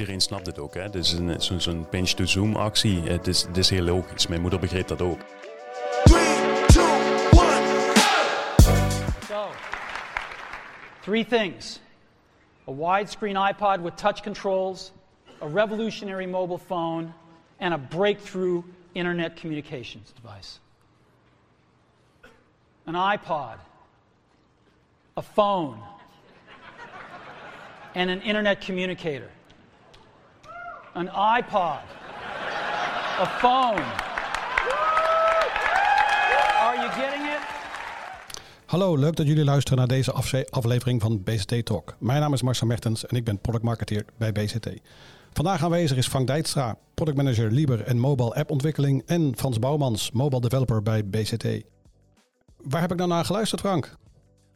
iedereen 0.00 0.20
snapt 0.20 0.46
het 0.46 0.58
ook. 0.58 0.74
Hè? 0.74 0.90
Dus 0.90 1.12
een- 1.12 1.40
zo'n 1.40 1.60
zo'n 1.60 1.88
pinch-to-zoom 1.88 2.56
actie, 2.56 3.02
het 3.02 3.26
is, 3.26 3.42
het 3.42 3.56
is 3.56 3.70
heel 3.70 3.82
logisch. 3.82 4.26
Mijn 4.26 4.40
moeder 4.40 4.60
begreep 4.60 4.88
dat 4.88 5.02
ook. 5.02 5.18
So, 9.28 9.48
three 11.02 11.26
things 11.26 11.80
a 12.68 12.72
widescreen 12.72 13.36
iPod 13.36 13.80
with 13.82 13.96
touch 13.96 14.22
controls, 14.22 14.92
a 15.42 15.46
revolutionary 15.48 16.26
mobile 16.26 16.58
phone, 16.58 17.12
and 17.58 17.74
a 17.74 17.78
breakthrough 17.78 18.62
internet 18.92 19.40
communications 19.40 20.12
device. 20.22 20.58
An 22.86 22.94
iPod, 22.94 23.58
a 25.16 25.22
phone, 25.22 25.76
and 27.94 28.10
an 28.10 28.22
internet 28.22 28.64
communicator. 28.64 29.30
An 30.92 31.08
iPod, 31.08 31.80
a 33.18 33.26
phone. 33.38 33.84
Are 36.60 36.76
you 36.76 36.90
getting 36.90 37.26
it? 37.26 37.38
Hallo, 38.66 38.96
leuk 38.96 39.16
dat 39.16 39.26
jullie 39.26 39.44
luisteren 39.44 39.78
naar 39.78 39.86
deze 39.86 40.12
aflevering 40.50 41.00
van 41.00 41.22
BCT 41.22 41.64
Talk. 41.64 41.96
Mijn 41.98 42.20
naam 42.20 42.32
is 42.32 42.42
Marcel 42.42 42.66
Mertens 42.66 43.06
en 43.06 43.16
ik 43.16 43.24
ben 43.24 43.38
product 43.38 43.64
marketeer 43.64 44.04
bij 44.16 44.32
BCT. 44.32 44.68
Vandaag 45.32 45.64
aanwezig 45.64 45.96
is 45.96 46.08
Frank 46.08 46.26
Dijkstra, 46.26 46.76
product 46.94 47.16
manager 47.16 47.50
Lieber 47.50 47.82
en 47.82 47.98
mobile 47.98 48.34
app 48.34 48.50
ontwikkeling 48.50 49.02
en 49.06 49.32
Frans 49.36 49.58
Bouwmans, 49.58 50.10
mobile 50.10 50.40
developer 50.40 50.82
bij 50.82 51.06
BCT. 51.06 51.64
Waar 52.56 52.80
heb 52.80 52.90
ik 52.90 52.96
nou 52.96 53.08
naar 53.08 53.24
geluisterd, 53.24 53.60
Frank? 53.60 53.96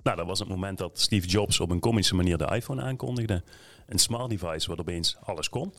Nou, 0.03 0.17
dat 0.17 0.27
was 0.27 0.39
het 0.39 0.49
moment 0.49 0.79
dat 0.79 1.01
Steve 1.01 1.27
Jobs 1.27 1.61
op 1.61 1.71
een 1.71 1.81
komische 1.81 2.15
manier 2.15 2.39
de 2.39 2.55
iPhone 2.55 2.83
aankondigde. 2.83 3.43
Een 3.87 3.99
smart 3.99 4.31
device 4.31 4.69
wat 4.69 4.81
opeens 4.81 5.17
alles 5.25 5.49
kon. 5.49 5.73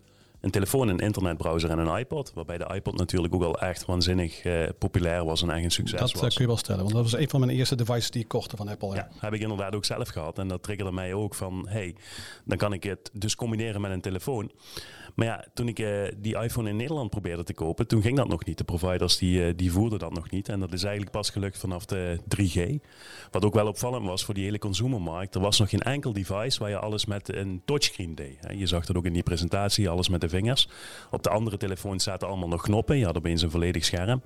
Een 0.46 0.52
telefoon, 0.52 0.88
een 0.88 1.00
internetbrowser 1.00 1.70
en 1.70 1.78
een 1.78 1.98
iPod. 2.00 2.32
Waarbij 2.34 2.58
de 2.58 2.74
iPod 2.74 2.98
natuurlijk 2.98 3.34
ook 3.34 3.44
al 3.44 3.60
echt 3.60 3.86
waanzinnig 3.86 4.44
eh, 4.44 4.70
populair 4.80 5.26
was 5.26 5.42
en 5.42 5.50
echt 5.50 5.64
een 5.64 5.72
succes 5.72 6.00
Dat 6.00 6.14
eh, 6.14 6.22
was. 6.22 6.34
kun 6.34 6.42
je 6.42 6.48
wel 6.48 6.58
stellen, 6.58 6.82
want 6.82 6.94
dat 6.94 7.04
was 7.04 7.16
een 7.16 7.30
van 7.30 7.40
mijn 7.40 7.52
eerste 7.52 7.76
devices 7.76 8.12
die 8.12 8.22
ik 8.22 8.28
kocht 8.28 8.54
van 8.56 8.68
Apple. 8.68 8.96
Ja, 8.96 9.10
heb 9.18 9.34
ik 9.34 9.42
inderdaad 9.42 9.76
ook 9.76 9.86
zelf 9.86 10.10
gehad. 10.10 10.40
En 10.40 10.48
dat 10.48 10.64
triggerde 10.64 10.92
mij 10.92 11.14
ook 11.14 11.36
van, 11.36 11.66
hey, 11.70 11.96
dan 12.44 12.58
kan 12.58 12.74
ik 12.74 12.84
het 12.84 13.10
dus 13.14 13.36
combineren 13.36 13.82
met 13.82 13.92
een 13.92 14.02
telefoon. 14.02 14.52
Maar 15.16 15.28
ja, 15.28 15.46
toen 15.54 15.68
ik 15.68 15.80
eh, 15.80 16.02
die 16.18 16.38
iPhone 16.38 16.70
in 16.70 16.76
Nederland 16.76 17.10
probeerde 17.10 17.44
te 17.44 17.54
kopen, 17.54 17.88
toen 17.88 18.02
ging 18.02 18.18
dat 18.18 18.28
nog 18.28 18.46
niet. 18.46 18.58
De 18.58 18.64
providers 18.64 19.18
die, 19.18 19.46
eh, 19.46 19.54
die 19.56 19.72
voerden 19.72 20.00
dat 20.00 20.14
nog 20.14 20.30
niet. 20.30 20.50
En 20.50 20.60
dat 20.60 20.74
is 20.74 20.84
eigenlijk 20.84 21.12
pas 21.12 21.30
gelukt 21.30 21.58
vanaf 21.58 21.86
de 21.86 22.20
3G. 22.28 22.80
Wat 23.32 23.46
ook 23.46 23.54
wel 23.54 23.68
opvallend 23.68 24.06
was 24.06 24.26
voor 24.26 24.34
die 24.34 24.44
hele 24.44 24.60
consumermarkt. 24.60 25.36
Er 25.36 25.42
was 25.42 25.60
nog 25.60 25.70
geen 25.70 25.82
enkel 25.82 26.14
device 26.14 26.60
waar 26.60 26.70
je 26.70 26.80
alles 26.80 27.06
met 27.06 27.36
een 27.36 27.62
touchscreen 27.66 28.16
deed. 28.16 28.38
Je 28.58 28.68
zag 28.68 28.86
dat 28.86 28.96
ook 28.96 29.06
in 29.06 29.14
die 29.14 29.24
presentatie, 29.24 29.90
alles 29.90 30.10
met 30.10 30.22
de 30.22 30.30
vingers. 30.30 30.70
Op 31.12 31.24
de 31.24 31.30
andere 31.30 31.58
telefoons 31.58 32.04
zaten 32.04 32.28
allemaal 32.28 32.48
nog 32.48 32.62
knoppen. 32.62 32.98
Je 32.98 33.06
had 33.06 33.18
opeens 33.18 33.42
een 33.42 33.52
volledig 33.52 33.86
scherm. 33.86 34.22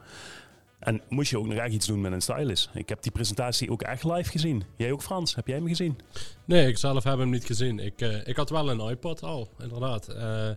En 0.89 1.01
moest 1.09 1.29
je 1.29 1.37
ook 1.39 1.45
nog 1.47 1.57
echt 1.57 1.73
iets 1.73 1.87
doen 1.87 2.01
met 2.01 2.11
een 2.11 2.21
stylus. 2.21 2.69
Ik 2.73 2.89
heb 2.89 3.01
die 3.03 3.11
presentatie 3.11 3.71
ook 3.71 3.81
echt 3.81 4.03
live 4.03 4.29
gezien. 4.31 4.63
Jij 4.77 4.91
ook 4.91 5.01
Frans? 5.01 5.35
Heb 5.35 5.47
jij 5.47 5.55
hem 5.55 5.67
gezien? 5.67 5.97
Nee, 6.45 6.67
ik 6.67 6.77
zelf 6.77 7.03
heb 7.03 7.17
hem 7.17 7.29
niet 7.29 7.45
gezien. 7.45 7.79
Ik, 7.79 8.01
eh, 8.01 8.27
ik 8.27 8.35
had 8.35 8.49
wel 8.49 8.69
een 8.69 8.89
iPod 8.89 9.23
al, 9.23 9.49
inderdaad. 9.61 10.07
Eh, 10.07 10.49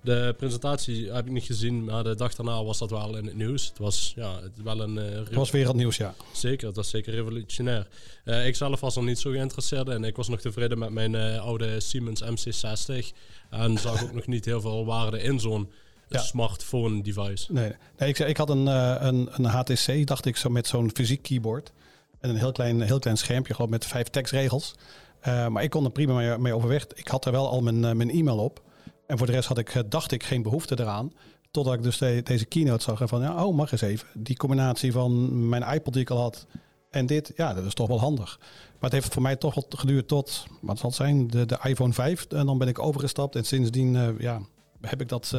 de 0.00 0.34
presentatie 0.36 1.12
heb 1.12 1.26
ik 1.26 1.32
niet 1.32 1.44
gezien, 1.44 1.84
maar 1.84 2.04
de 2.04 2.14
dag 2.14 2.34
daarna 2.34 2.64
was 2.64 2.78
dat 2.78 2.90
wel 2.90 3.16
in 3.16 3.24
het 3.26 3.34
nieuws. 3.36 3.68
Het 3.68 3.78
was 3.78 4.12
ja, 4.16 4.40
het 4.42 4.62
wel 4.64 4.80
een... 4.80 4.98
eh, 4.98 5.14
Dat 5.16 5.32
was 5.34 5.50
wereldnieuws, 5.50 5.96
ja. 5.96 6.14
Zeker, 6.32 6.66
dat 6.66 6.76
was 6.76 6.90
zeker 6.90 7.14
revolutionair. 7.14 7.86
Eh, 8.24 8.46
ik 8.46 8.56
zelf 8.56 8.80
was 8.80 8.96
er 8.96 9.02
niet 9.02 9.18
zo 9.18 9.30
geïnteresseerd 9.30 9.88
in. 9.88 10.04
Ik 10.04 10.16
was 10.16 10.28
nog 10.28 10.40
tevreden 10.40 10.78
met 10.78 10.90
mijn 10.90 11.14
eh, 11.14 11.40
oude 11.44 11.80
Siemens 11.80 12.22
MC60. 12.24 13.16
En 13.50 13.78
zag 13.78 14.02
ook 14.02 14.12
nog 14.18 14.26
niet 14.26 14.44
heel 14.44 14.60
veel 14.60 14.84
waarde 14.86 15.22
in 15.22 15.40
zo'n 15.40 15.70
Ja. 16.12 16.20
smartphone 16.20 17.02
device. 17.02 17.52
Nee, 17.52 17.72
nee 17.98 18.08
ik, 18.08 18.16
zei- 18.16 18.28
ik 18.30 18.36
had 18.36 18.50
een, 18.50 18.68
eh, 18.68 18.94
een, 18.98 19.28
een 19.32 19.44
HTC, 19.44 20.06
dacht 20.06 20.24
ik, 20.26 20.36
zo 20.36 20.48
met 20.50 20.66
zo'n 20.66 20.90
fysiek 20.94 21.22
keyboard. 21.22 21.72
En 22.20 22.30
een 22.30 22.36
heel 22.36 22.52
klein, 22.52 22.80
heel 22.80 22.98
klein 22.98 23.16
schermpje, 23.16 23.54
geloof 23.54 23.70
met 23.70 23.86
vijf 23.86 24.08
tekstregels. 24.08 24.74
Eh, 25.20 25.46
maar 25.48 25.62
ik 25.62 25.70
kon 25.70 25.84
er 25.84 25.90
prima 25.90 26.14
mee, 26.14 26.38
mee 26.38 26.54
overweg. 26.54 26.86
Ik 26.94 27.08
had 27.08 27.24
er 27.24 27.32
wel 27.32 27.48
al 27.48 27.60
mijn, 27.62 27.84
eh, 27.84 27.92
mijn 27.92 28.10
e-mail 28.10 28.38
op. 28.38 28.62
En 29.06 29.18
voor 29.18 29.26
de 29.26 29.32
rest 29.32 29.48
had 29.48 29.58
ik, 29.58 29.82
dacht 29.88 30.12
ik, 30.12 30.22
geen 30.22 30.42
behoefte 30.42 30.80
eraan. 30.80 31.12
Totdat 31.50 31.74
ik 31.74 31.82
dus 31.82 31.98
de- 31.98 32.20
deze 32.24 32.44
keynote 32.44 32.82
zag 32.82 33.00
en 33.00 33.08
van, 33.08 33.20
ja, 33.20 33.44
oh, 33.44 33.54
mag 33.56 33.72
eens 33.72 33.80
even. 33.80 34.06
Die 34.14 34.36
combinatie 34.36 34.92
van 34.92 35.48
mijn 35.48 35.62
iPod 35.74 35.92
die 35.92 36.02
ik 36.02 36.10
al 36.10 36.18
had 36.20 36.46
en 36.90 37.06
dit, 37.06 37.32
ja, 37.36 37.54
dat 37.54 37.64
is 37.64 37.74
toch 37.74 37.88
wel 37.88 38.00
handig. 38.00 38.38
Maar 38.40 38.90
het 38.90 38.92
heeft 38.92 39.12
voor 39.12 39.22
mij 39.22 39.36
toch 39.36 39.54
geduurd 39.68 40.08
tot, 40.08 40.46
wat 40.60 40.78
zal 40.78 40.88
het 40.88 40.98
zijn, 40.98 41.26
de, 41.28 41.46
de 41.46 41.58
iPhone 41.62 41.92
5. 41.92 42.24
En 42.28 42.46
dan 42.46 42.58
ben 42.58 42.68
ik 42.68 42.78
overgestapt 42.78 43.36
en 43.36 43.44
sindsdien, 43.44 44.16
ja, 44.18 44.40
heb 44.80 45.00
ik 45.00 45.08
dat... 45.08 45.34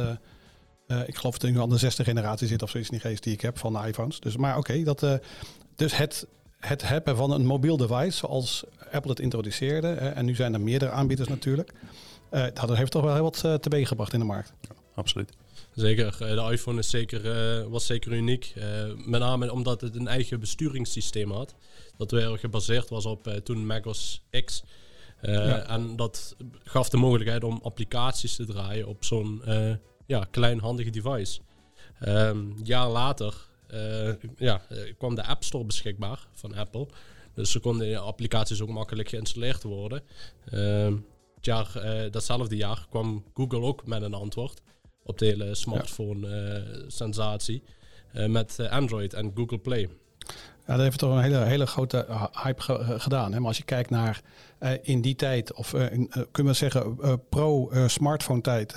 eh, 0.86 1.00
eh, 1.00 1.08
ik 1.08 1.16
geloof 1.16 1.38
dat 1.38 1.48
ik 1.48 1.54
nu 1.54 1.60
aan 1.60 1.68
de 1.68 1.78
zesde 1.78 2.04
generatie 2.04 2.46
zit 2.46 2.62
of 2.62 2.70
zoiets 2.70 2.90
in 2.90 2.98
die 2.98 3.08
geest 3.08 3.22
die 3.22 3.32
ik 3.32 3.40
heb 3.40 3.58
van 3.58 3.72
de 3.72 3.86
iPhones. 3.86 4.20
Dus, 4.20 4.36
maar 4.36 4.56
oké, 4.56 4.82
dat 4.82 5.02
uh, 5.02 5.14
dus 5.76 5.96
het, 5.96 6.26
het 6.58 6.88
hebben 6.88 7.16
van 7.16 7.30
een 7.30 7.46
mobiel 7.46 7.76
device 7.76 8.18
zoals 8.18 8.64
Apple 8.92 9.10
het 9.10 9.20
introduceerde. 9.20 9.96
Uh, 10.00 10.16
en 10.16 10.24
nu 10.24 10.34
zijn 10.34 10.54
er 10.54 10.60
meerdere 10.60 10.90
aanbieders 10.90 11.28
natuurlijk. 11.28 11.72
Dat 12.30 12.76
heeft 12.76 12.90
toch 12.90 13.02
wel 13.02 13.14
heel 13.14 13.22
wat 13.22 13.62
teweeg 13.62 13.88
gebracht 13.88 14.12
in 14.12 14.18
de 14.18 14.24
markt. 14.24 14.52
Ja, 14.60 14.74
absoluut. 14.94 15.32
Zeker, 15.74 16.16
de 16.18 16.48
iPhone 16.50 16.78
is 16.78 16.90
zeker, 16.90 17.70
was 17.70 17.86
zeker 17.86 18.12
uniek. 18.12 18.54
Met 18.96 19.20
name 19.20 19.52
omdat 19.52 19.80
het 19.80 19.96
een 19.96 20.08
eigen 20.08 20.40
besturingssysteem 20.40 21.30
had. 21.30 21.54
Dat 21.96 22.10
weer 22.10 22.38
gebaseerd 22.38 22.88
was 22.88 23.06
op 23.06 23.40
toen 23.44 23.66
macOS 23.66 24.22
X. 24.44 24.62
Ja. 25.20 25.66
En 25.66 25.96
dat 25.96 26.36
gaf 26.64 26.88
de 26.88 26.96
mogelijkheid 26.96 27.44
om 27.44 27.60
applicaties 27.62 28.36
te 28.36 28.44
draaien 28.44 28.86
op 28.86 29.04
zo'n 29.04 29.42
ja, 30.06 30.26
klein 30.30 30.58
handige 30.58 30.90
device. 30.90 31.40
Um, 32.08 32.54
jaar 32.62 32.88
later 32.88 33.34
uh, 33.74 34.12
ja, 34.36 34.60
kwam 34.98 35.14
de 35.14 35.24
App 35.24 35.44
Store 35.44 35.64
beschikbaar 35.64 36.26
van 36.32 36.54
Apple. 36.54 36.88
Dus 37.34 37.50
ze 37.50 37.60
konden 37.60 37.88
de 37.88 37.98
applicaties 37.98 38.60
ook 38.60 38.68
makkelijk 38.68 39.08
geïnstalleerd 39.08 39.62
worden. 39.62 40.02
Um, 40.52 41.06
het 41.34 41.44
jaar, 41.44 41.70
uh, 41.76 42.10
datzelfde 42.10 42.56
jaar 42.56 42.86
kwam 42.90 43.24
Google 43.34 43.60
ook 43.60 43.86
met 43.86 44.02
een 44.02 44.14
antwoord 44.14 44.62
op 45.02 45.18
de 45.18 45.26
hele 45.26 45.54
smartphone-sensatie. 45.54 47.62
Met 48.26 48.58
Android 48.70 49.14
en 49.14 49.32
Google 49.34 49.58
Play. 49.58 49.88
Ja, 50.66 50.74
dat 50.74 50.80
heeft 50.80 50.98
toch 50.98 51.16
een 51.16 51.22
hele, 51.22 51.44
hele 51.44 51.66
grote 51.66 52.06
hype 52.42 52.62
ge 52.62 52.94
gedaan. 52.98 53.32
Hè? 53.32 53.38
Maar 53.38 53.48
als 53.48 53.56
je 53.56 53.64
kijkt 53.64 53.90
naar 53.90 54.22
uh, 54.60 54.70
in 54.82 55.00
die 55.00 55.14
tijd, 55.14 55.52
of 55.52 55.72
uh, 55.72 55.92
in, 55.92 56.10
uh, 56.16 56.22
kunnen 56.30 56.52
we 56.52 56.58
zeggen 56.58 56.98
pro-smartphone 57.28 58.40
tijd. 58.40 58.74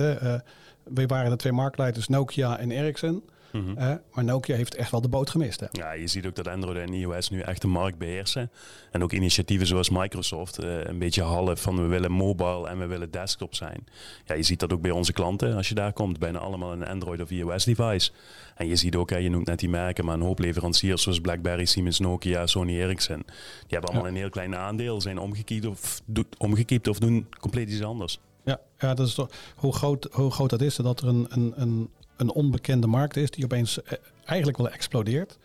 We 0.93 1.05
waren 1.05 1.29
de 1.29 1.35
twee 1.35 1.53
marktleiders 1.53 2.07
Nokia 2.07 2.59
en 2.59 2.71
Ericsson. 2.71 3.23
Mm 3.51 3.65
-hmm. 3.65 3.77
uh, 3.77 3.93
maar 4.13 4.23
Nokia 4.23 4.55
heeft 4.55 4.75
echt 4.75 4.91
wel 4.91 5.01
de 5.01 5.07
boot 5.07 5.29
gemist. 5.29 5.59
Hè? 5.59 5.65
Ja, 5.71 5.91
je 5.91 6.07
ziet 6.07 6.25
ook 6.25 6.35
dat 6.35 6.47
Android 6.47 6.77
en 6.77 6.93
iOS 6.93 7.29
nu 7.29 7.39
echt 7.39 7.61
de 7.61 7.67
markt 7.67 7.97
beheersen. 7.97 8.51
En 8.91 9.03
ook 9.03 9.11
initiatieven 9.11 9.67
zoals 9.67 9.89
Microsoft, 9.89 10.63
uh, 10.63 10.83
een 10.83 10.99
beetje 10.99 11.21
half 11.21 11.61
van 11.61 11.75
we 11.75 11.87
willen 11.87 12.11
mobile 12.11 12.67
en 12.67 12.79
we 12.79 12.85
willen 12.85 13.11
desktop 13.11 13.55
zijn. 13.55 13.83
Ja, 14.25 14.35
je 14.35 14.43
ziet 14.43 14.59
dat 14.59 14.73
ook 14.73 14.81
bij 14.81 14.91
onze 14.91 15.13
klanten 15.13 15.55
als 15.55 15.69
je 15.69 15.75
daar 15.75 15.93
komt. 15.93 16.19
Bijna 16.19 16.39
allemaal 16.39 16.71
een 16.71 16.87
Android 16.87 17.21
of 17.21 17.29
iOS 17.29 17.63
device. 17.63 18.11
En 18.55 18.67
je 18.67 18.75
ziet 18.75 18.95
ook, 18.95 19.09
hè, 19.09 19.17
je 19.17 19.29
noemt 19.29 19.47
net 19.47 19.59
die 19.59 19.69
merken, 19.69 20.05
maar 20.05 20.15
een 20.15 20.21
hoop 20.21 20.39
leveranciers 20.39 21.03
zoals 21.03 21.19
BlackBerry, 21.19 21.65
Siemens, 21.65 21.99
Nokia, 21.99 22.47
Sony 22.47 22.81
Ericsson. 22.81 23.23
Die 23.25 23.25
hebben 23.67 23.89
allemaal 23.89 24.05
ja. 24.07 24.11
een 24.11 24.21
heel 24.21 24.29
klein 24.29 24.55
aandeel, 24.55 25.01
zijn 25.01 25.17
omgekiept 25.17 25.65
of, 25.65 26.01
omgekiept 26.37 26.87
of 26.87 26.99
doen 26.99 27.27
compleet 27.39 27.69
iets 27.69 27.83
anders. 27.83 28.19
Ja, 28.47 28.59
ja 28.77 28.93
dat 28.93 29.07
is 29.07 29.13
toch, 29.13 29.29
hoe, 29.55 29.73
groot, 29.73 30.07
hoe 30.11 30.31
groot 30.31 30.49
dat 30.49 30.61
is, 30.61 30.75
dat 30.75 31.01
er 31.01 31.07
een, 31.07 31.25
een, 31.29 31.53
een, 31.55 31.89
een 32.17 32.31
onbekende 32.31 32.87
markt 32.87 33.15
is 33.15 33.31
die 33.31 33.43
opeens 33.43 33.79
eigenlijk 34.25 34.57
wel 34.57 34.69
explodeert. 34.69 35.37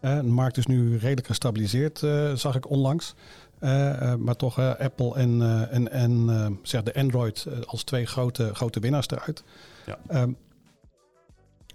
Uh, 0.00 0.16
de 0.16 0.22
markt 0.22 0.56
is 0.56 0.66
nu 0.66 0.96
redelijk 0.96 1.26
gestabiliseerd, 1.26 2.02
uh, 2.02 2.34
zag 2.34 2.54
ik 2.56 2.70
onlangs. 2.70 3.14
Uh, 3.60 4.14
maar 4.14 4.36
toch 4.36 4.58
Apple 4.58 5.14
en, 5.14 5.42
en, 5.70 5.90
en 5.90 6.58
zeg 6.62 6.82
de 6.82 6.94
Android 6.94 7.46
als 7.66 7.82
twee 7.82 8.06
grote, 8.06 8.54
grote 8.54 8.80
winnaars 8.80 9.08
eruit. 9.08 9.42
Ja. 9.86 10.22
Um, 10.22 10.36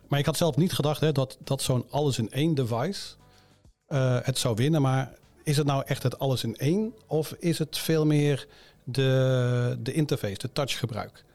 maar 0.08 0.20
ik 0.20 0.26
had 0.26 0.38
zelf 0.38 0.56
niet 0.56 0.74
gedacht 0.74 1.02
hè, 1.02 1.12
dat, 1.12 1.38
dat 1.44 1.62
zo'n 1.62 1.86
alles 1.90 2.18
in 2.18 2.32
één 2.32 2.56
device 2.56 3.16
het 4.24 4.38
zou 4.38 4.56
winnen. 4.56 4.82
Maar 4.82 5.14
is 5.44 5.58
het 5.58 5.66
nou 5.66 5.84
echt 5.86 6.04
het 6.04 6.20
alles 6.20 6.44
in 6.44 6.56
één? 6.56 6.94
Of 7.08 7.32
is 7.40 7.60
het 7.60 7.78
veel 7.78 8.06
meer 8.06 8.48
de, 8.86 9.78
de 9.80 9.94
interface, 9.94 10.38
de 10.38 10.52
touchgebruik. 10.52 11.26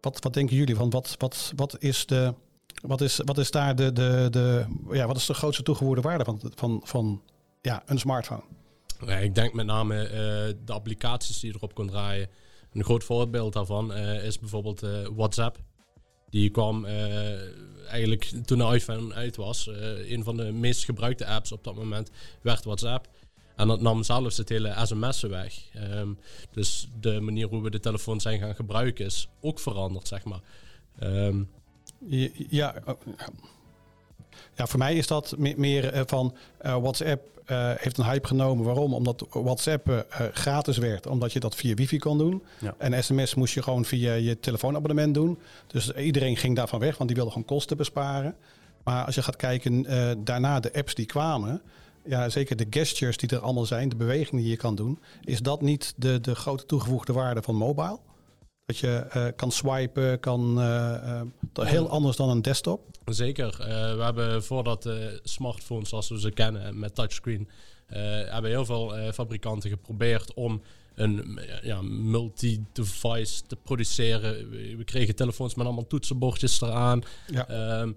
Wat, 0.00 0.22
wat 0.22 0.34
denken 0.34 0.56
jullie 0.56 0.76
van 0.76 0.90
wat, 0.90 1.14
wat, 1.18 1.52
wat 1.56 1.76
is 1.78 2.06
de. 2.06 2.34
Wat 2.82 3.00
is, 3.00 3.20
wat 3.24 3.38
is 3.38 3.50
daar 3.50 3.76
de, 3.76 3.92
de, 3.92 4.28
de, 4.30 4.66
ja, 4.90 5.06
wat 5.06 5.16
is 5.16 5.26
de 5.26 5.34
grootste 5.34 5.62
toegevoegde 5.62 6.00
waarde 6.00 6.24
van, 6.24 6.40
van, 6.54 6.80
van 6.84 7.22
ja, 7.60 7.82
een 7.86 7.98
smartphone? 7.98 8.42
Ja, 9.06 9.16
ik 9.16 9.34
denk 9.34 9.52
met 9.52 9.66
name 9.66 10.04
uh, 10.04 10.10
de 10.64 10.72
applicaties 10.72 11.40
die 11.40 11.50
je 11.50 11.56
erop 11.56 11.74
kunt 11.74 11.90
draaien. 11.90 12.28
Een 12.72 12.84
groot 12.84 13.04
voorbeeld 13.04 13.52
daarvan 13.52 13.92
uh, 13.92 14.24
is 14.24 14.38
bijvoorbeeld 14.38 14.82
uh, 14.82 14.90
WhatsApp. 15.14 15.58
Die 16.30 16.50
kwam 16.50 16.86
eigenlijk 17.88 18.24
toen 18.44 18.58
de 18.58 18.74
iPhone 18.74 19.14
uit 19.14 19.36
was. 19.36 19.66
een 20.06 20.24
van 20.24 20.36
de 20.36 20.52
meest 20.52 20.84
gebruikte 20.84 21.26
apps 21.26 21.52
op 21.52 21.64
dat 21.64 21.74
moment 21.74 22.10
werd 22.42 22.64
WhatsApp. 22.64 23.08
En 23.62 23.68
dat 23.68 23.80
nam 23.80 24.02
zelfs 24.02 24.36
het 24.36 24.48
hele 24.48 24.74
sms'en 24.84 25.30
weg. 25.30 25.54
Ehm, 25.74 26.08
dus 26.50 26.88
de 27.00 27.20
manier 27.20 27.48
hoe 27.48 27.62
we 27.62 27.70
de 27.70 27.80
telefoon 27.80 28.20
zijn 28.20 28.38
gaan 28.38 28.54
gebruiken 28.54 29.04
is 29.04 29.28
ook 29.40 29.58
veranderd, 29.58 30.08
zeg 30.08 30.24
maar. 30.24 30.40
Ehm, 30.98 31.42
ja, 32.48 32.74
oh, 32.86 33.00
ja, 34.54 34.66
voor 34.66 34.78
mij 34.78 34.94
is 34.94 35.06
dat 35.06 35.34
meer, 35.38 35.92
eh, 35.92 36.02
van 36.06 36.36
uh, 36.62 36.76
WhatsApp 36.76 37.42
uh, 37.50 37.72
heeft 37.76 37.98
een 37.98 38.04
hype 38.04 38.26
genomen. 38.26 38.64
Waarom? 38.64 38.94
Omdat 38.94 39.26
WhatsApp 39.30 39.88
uh, 39.88 40.00
gratis 40.32 40.78
werd, 40.78 41.06
omdat 41.06 41.32
je 41.32 41.40
dat 41.40 41.54
via 41.54 41.74
wifi 41.74 41.98
kon 41.98 42.18
doen. 42.18 42.42
Ja. 42.60 42.74
En 42.78 43.04
sms 43.04 43.34
moest 43.34 43.54
je 43.54 43.62
gewoon 43.62 43.84
via 43.84 44.12
je 44.12 44.40
telefoonabonnement 44.40 45.14
doen. 45.14 45.38
Dus 45.66 45.92
iedereen 45.92 46.36
ging 46.36 46.56
daarvan 46.56 46.80
weg, 46.80 46.96
want 46.96 47.08
die 47.08 47.16
wilde 47.16 47.32
gewoon 47.32 47.46
kosten 47.46 47.76
besparen. 47.76 48.36
Maar 48.84 49.04
als 49.04 49.14
je 49.14 49.22
gaat 49.22 49.36
kijken 49.36 49.86
daarna 50.24 50.60
de 50.60 50.72
apps 50.72 50.94
die 50.94 51.06
kwamen, 51.06 51.62
ja, 52.04 52.28
zeker 52.28 52.56
de 52.56 52.66
gestures 52.70 53.16
die 53.16 53.28
er 53.28 53.38
allemaal 53.38 53.66
zijn, 53.66 53.88
de 53.88 53.96
bewegingen 53.96 54.42
die 54.42 54.50
je 54.50 54.56
kan 54.56 54.74
doen, 54.74 54.98
is 55.24 55.40
dat 55.40 55.60
niet 55.60 55.94
de, 55.96 56.20
de 56.20 56.34
grote 56.34 56.66
toegevoegde 56.66 57.12
waarde 57.12 57.42
van 57.42 57.54
mobile? 57.54 57.98
Dat 58.72 58.80
je 58.80 59.06
uh, 59.16 59.26
kan 59.36 59.50
swipen, 59.50 60.20
kan 60.20 60.58
uh, 60.58 60.64
uh, 61.58 61.66
heel 61.66 61.88
anders 61.88 62.16
dan 62.16 62.28
een 62.28 62.42
desktop. 62.42 62.80
Zeker. 63.04 63.54
we 63.96 64.02
hebben 64.02 64.44
voordat 64.44 64.82
de 64.82 65.20
smartphones 65.22 65.88
zoals 65.88 66.08
we 66.08 66.20
ze 66.20 66.30
kennen 66.30 66.78
met 66.78 66.94
touchscreen, 66.94 67.48
hebben 68.26 68.50
heel 68.50 68.64
veel 68.64 69.12
fabrikanten 69.12 69.70
geprobeerd 69.70 70.34
om 70.34 70.62
een 70.94 71.40
ja, 71.62 71.82
multi-device 71.82 73.42
te 73.46 73.56
produceren. 73.56 74.50
We 74.76 74.84
kregen 74.84 75.14
telefoons 75.14 75.54
met 75.54 75.66
allemaal 75.66 75.86
toetsenbordjes 75.86 76.60
eraan. 76.60 77.02
Ja. 77.26 77.80
Um, 77.80 77.96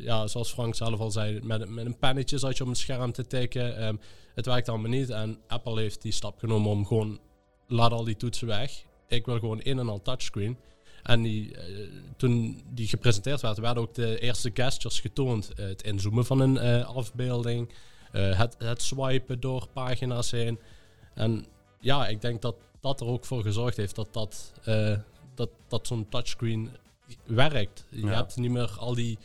ja, 0.00 0.26
zoals 0.26 0.52
Frank 0.52 0.74
zelf 0.74 1.00
al 1.00 1.10
zei, 1.10 1.40
met, 1.42 1.68
met 1.68 1.86
een 1.86 1.98
pennetje 1.98 2.38
zat 2.38 2.56
je 2.56 2.62
op 2.62 2.68
een 2.68 2.76
scherm 2.76 3.12
te 3.12 3.26
tikken. 3.26 3.86
Um, 3.86 4.00
het 4.34 4.46
werkt 4.46 4.68
allemaal 4.68 4.90
niet. 4.90 5.10
En 5.10 5.38
Apple 5.46 5.80
heeft 5.80 6.02
die 6.02 6.12
stap 6.12 6.38
genomen 6.38 6.70
om 6.70 6.86
gewoon, 6.86 7.18
laat 7.66 7.92
al 7.92 8.04
die 8.04 8.16
toetsen 8.16 8.46
weg. 8.46 8.88
Ik 9.10 9.26
wil 9.26 9.38
gewoon 9.38 9.60
in 9.60 9.78
en 9.78 9.88
al 9.88 10.02
touchscreen. 10.02 10.56
En 11.02 11.22
die, 11.22 11.50
uh, 11.50 11.88
toen 12.16 12.62
die 12.70 12.88
gepresenteerd 12.88 13.40
werd, 13.40 13.58
werden 13.58 13.82
ook 13.82 13.94
de 13.94 14.18
eerste 14.18 14.50
gestures 14.54 15.00
getoond. 15.00 15.50
Uh, 15.56 15.66
het 15.66 15.82
inzoomen 15.82 16.24
van 16.24 16.40
een 16.40 16.54
uh, 16.54 16.96
afbeelding, 16.96 17.72
het, 18.12 18.56
het 18.58 18.82
swipen 18.82 19.40
door 19.40 19.68
pagina's 19.72 20.30
heen. 20.30 20.58
En 21.14 21.46
ja, 21.80 22.08
ik 22.08 22.20
denk 22.20 22.42
dat 22.42 22.56
dat 22.80 23.00
er 23.00 23.06
ook 23.06 23.24
voor 23.24 23.42
gezorgd 23.42 23.76
heeft 23.76 23.94
dat, 23.94 24.12
dat, 24.12 24.52
dat, 25.34 25.50
dat 25.68 25.86
zo'n 25.86 26.08
touchscreen 26.08 26.70
werkt. 27.26 27.86
Je 27.88 28.06
hebt 28.06 28.36
niet 28.36 28.50
meer 28.50 28.76
al 28.78 28.94
die 28.94 29.18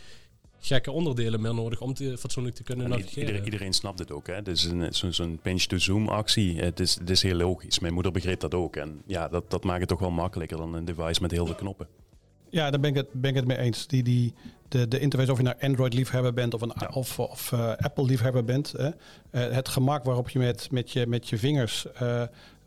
gekke 0.65 0.91
onderdelen 0.91 1.41
meer 1.41 1.53
nodig 1.53 1.81
om 1.81 1.93
te, 1.93 2.17
fatsoenlijk 2.17 2.55
te 2.55 2.63
kunnen 2.63 2.89
navigeren. 2.89 3.19
Iedereen, 3.19 3.43
iedereen 3.43 3.73
snapt 3.73 3.99
het 3.99 4.11
ook. 4.11 4.27
Hè? 4.27 4.33
Het 4.33 4.47
is 4.47 4.71
zo'n 4.89 5.13
zo 5.13 5.37
pinch-to-zoom 5.41 6.07
actie. 6.07 6.59
Het 6.59 6.79
is, 6.79 6.95
het 6.99 7.09
is 7.09 7.21
heel 7.21 7.35
logisch. 7.35 7.79
Mijn 7.79 7.93
moeder 7.93 8.11
begreep 8.11 8.39
dat 8.39 8.53
ook. 8.53 8.75
En 8.75 9.01
ja, 9.05 9.27
dat, 9.27 9.51
dat 9.51 9.63
maakt 9.63 9.79
het 9.79 9.89
toch 9.89 9.99
wel 9.99 10.11
makkelijker 10.11 10.57
dan 10.57 10.73
een 10.73 10.85
device 10.85 11.21
met 11.21 11.31
heel 11.31 11.45
veel 11.45 11.55
knoppen. 11.55 11.87
Ja, 12.49 12.69
daar 12.69 12.79
ben 12.79 12.89
ik 12.89 12.95
het, 12.95 13.07
ben 13.11 13.29
ik 13.29 13.35
het 13.35 13.47
mee 13.47 13.57
eens. 13.57 13.87
Die, 13.87 14.03
die, 14.03 14.33
de, 14.67 14.87
de 14.87 14.99
interface, 14.99 15.31
of 15.31 15.37
je 15.37 15.43
nou 15.43 15.55
Android-liefhebber 15.59 16.33
bent 16.33 16.53
of, 16.53 16.61
een, 16.61 16.93
of, 16.93 17.19
of 17.19 17.51
uh, 17.51 17.73
Apple-liefhebber 17.75 18.43
bent. 18.43 18.71
Hè? 18.71 18.87
Uh, 18.87 18.91
het 19.31 19.69
gemak 19.69 20.03
waarop 20.03 20.29
je 20.29 20.39
met, 20.39 20.67
met, 20.71 20.91
je, 20.91 21.07
met 21.07 21.29
je 21.29 21.37
vingers 21.37 21.85
uh, 22.01 22.23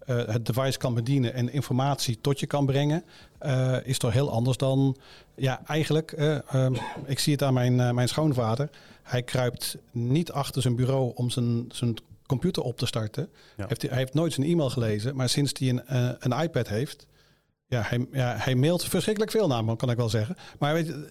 het 0.09 0.47
device 0.47 0.79
kan 0.79 0.95
bedienen 0.95 1.35
en 1.35 1.53
informatie 1.53 2.19
tot 2.21 2.41
je 2.41 2.47
kan 2.47 2.67
brengen, 2.67 3.05
is 3.85 3.99
toch 3.99 4.13
heel 4.13 4.31
anders 4.31 4.57
dan 4.57 4.97
ja, 5.35 5.61
eigenlijk, 5.67 6.13
uh, 6.19 6.39
ik 7.07 7.19
zie 7.19 7.33
het 7.33 7.43
aan 7.43 7.55
mijn, 7.55 7.95
mijn 7.95 8.09
schoonvader. 8.09 8.71
Hij 9.03 9.23
kruipt 9.23 9.77
niet 9.91 10.33
achter 10.33 10.63
zijn 10.63 10.77
bureau 10.77 11.13
om 11.15 11.31
zijn, 11.31 11.65
zijn 11.69 11.97
computer 12.27 12.63
op 12.63 12.77
te 12.79 12.87
starten. 12.87 13.29
Heeft, 13.57 13.83
hij 13.83 13.97
heeft 13.97 14.15
nooit 14.15 14.33
zijn 14.33 14.47
e-mail 14.47 14.71
gelezen, 14.71 15.17
maar 15.17 15.29
sinds 15.29 15.53
hij 15.59 15.69
een, 15.69 15.83
uh, 15.93 16.11
een 16.19 16.43
iPad 16.43 16.69
heeft, 16.69 17.07
ja, 17.67 17.83
hij, 17.83 18.07
ja, 18.13 18.35
hij 18.39 18.55
mailt 18.55 18.85
verschrikkelijk 18.85 19.31
veel 19.33 19.47
naar 19.47 19.65
me, 19.65 19.77
kan 19.77 19.91
ik 19.91 19.97
wel 19.97 20.09
zeggen. 20.09 20.37
Maar 20.59 20.75
weet 20.75 20.87
je, 20.87 21.09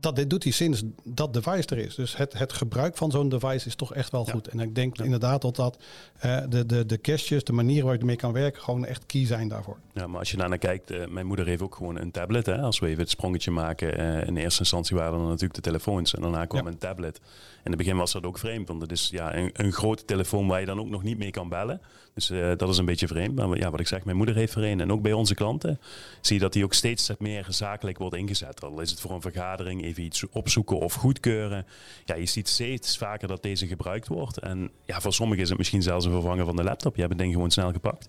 dat 0.00 0.16
dit 0.16 0.30
doet 0.30 0.42
hij 0.42 0.52
sinds 0.52 0.82
dat 1.04 1.34
device 1.34 1.66
er 1.66 1.78
is. 1.78 1.94
Dus 1.94 2.16
het, 2.16 2.38
het 2.38 2.52
gebruik 2.52 2.96
van 2.96 3.10
zo'n 3.10 3.28
device 3.28 3.66
is 3.66 3.74
toch 3.74 3.94
echt 3.94 4.10
wel 4.10 4.24
goed. 4.24 4.48
En 4.48 4.60
ik 4.60 4.74
denk 4.74 4.98
inderdaad 4.98 5.42
dat, 5.42 5.56
dat 5.56 5.78
uh, 6.24 6.38
de, 6.48 6.66
de, 6.66 6.86
de 6.86 6.98
gestures, 7.02 7.44
de 7.44 7.52
manier 7.52 7.82
waarop 7.82 7.94
je 7.94 8.00
ermee 8.00 8.16
kan 8.16 8.32
werken, 8.32 8.62
gewoon 8.62 8.84
echt 8.84 9.06
key 9.06 9.26
zijn 9.26 9.48
daarvoor. 9.48 9.76
Ja, 9.92 10.06
maar 10.06 10.18
als 10.18 10.30
je 10.30 10.36
naar 10.36 10.58
kijkt, 10.58 10.90
uh, 10.90 11.06
mijn 11.06 11.26
moeder 11.26 11.46
heeft 11.46 11.62
ook 11.62 11.74
gewoon 11.74 11.98
een 11.98 12.10
tablet. 12.10 12.46
Hè? 12.46 12.60
Als 12.60 12.78
we 12.78 12.86
even 12.86 13.00
het 13.00 13.10
sprongetje 13.10 13.50
maken. 13.50 14.00
Uh, 14.00 14.26
in 14.26 14.36
eerste 14.36 14.60
instantie 14.60 14.96
waren 14.96 15.20
er 15.20 15.26
natuurlijk 15.26 15.54
de 15.54 15.60
telefoons 15.60 16.14
en 16.14 16.22
daarna 16.22 16.44
kwam 16.44 16.64
ja. 16.64 16.70
een 16.70 16.78
tablet. 16.78 17.20
In 17.64 17.72
het 17.72 17.76
begin 17.76 17.96
was 17.96 18.12
dat 18.12 18.24
ook 18.24 18.38
vreemd, 18.38 18.68
want 18.68 18.82
het 18.82 18.92
is 18.92 19.08
ja, 19.12 19.36
een, 19.36 19.50
een 19.52 19.72
grote 19.72 20.04
telefoon 20.04 20.46
waar 20.46 20.60
je 20.60 20.66
dan 20.66 20.80
ook 20.80 20.88
nog 20.88 21.02
niet 21.02 21.18
mee 21.18 21.30
kan 21.30 21.48
bellen. 21.48 21.80
Dus 22.14 22.32
dat 22.56 22.68
is 22.68 22.78
een 22.78 22.84
beetje 22.84 23.06
vreemd. 23.06 23.34
Maar 23.34 23.58
ja, 23.58 23.70
wat 23.70 23.80
ik 23.80 23.86
zeg, 23.86 24.04
mijn 24.04 24.16
moeder 24.16 24.34
heeft 24.34 24.54
er 24.54 24.64
een. 24.64 24.80
En 24.80 24.92
ook 24.92 25.02
bij 25.02 25.12
onze 25.12 25.34
klanten 25.34 25.80
zie 26.20 26.36
je 26.36 26.42
dat 26.42 26.52
die 26.52 26.64
ook 26.64 26.74
steeds 26.74 27.10
meer 27.18 27.46
zakelijk 27.48 27.98
wordt 27.98 28.16
ingezet. 28.16 28.64
Al 28.64 28.80
is 28.80 28.90
het 28.90 29.00
voor 29.00 29.10
een 29.10 29.20
vergadering 29.20 29.84
even 29.86 30.02
iets 30.02 30.28
opzoeken 30.28 30.78
of 30.78 30.94
goedkeuren. 30.94 31.66
Ja, 32.04 32.14
je 32.14 32.26
ziet 32.26 32.48
steeds 32.48 32.96
vaker 32.96 33.28
dat 33.28 33.42
deze 33.42 33.66
gebruikt 33.66 34.08
wordt. 34.08 34.38
En 34.38 34.70
ja, 34.84 35.00
voor 35.00 35.12
sommigen 35.12 35.42
is 35.42 35.48
het 35.48 35.58
misschien 35.58 35.82
zelfs 35.82 36.04
een 36.04 36.12
vervanger 36.12 36.44
van 36.44 36.56
de 36.56 36.64
laptop. 36.64 36.94
Je 36.94 37.00
hebt 37.00 37.12
het 37.12 37.22
ding 37.22 37.32
gewoon 37.32 37.50
snel 37.50 37.72
gepakt. 37.72 38.08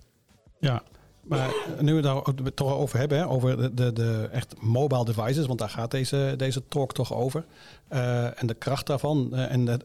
Ja, 0.60 0.82
maar 1.28 1.54
nu 1.80 1.94
we 1.94 2.22
het 2.44 2.56
toch 2.56 2.72
over 2.72 2.98
hebben, 2.98 3.18
hè, 3.18 3.28
over 3.28 3.56
de, 3.56 3.74
de, 3.74 3.92
de, 3.92 4.28
echt 4.32 4.60
mobile 4.60 5.04
devices, 5.04 5.46
want 5.46 5.58
daar 5.58 5.70
gaat 5.70 5.90
deze, 5.90 6.34
deze 6.36 6.68
talk 6.68 6.92
toch 6.92 7.14
over. 7.14 7.44
Uh, 7.92 8.40
en 8.40 8.46
de 8.46 8.54
kracht 8.54 8.86
daarvan. 8.86 9.28
Uh, 9.32 9.52
en 9.52 9.64
de, 9.64 9.78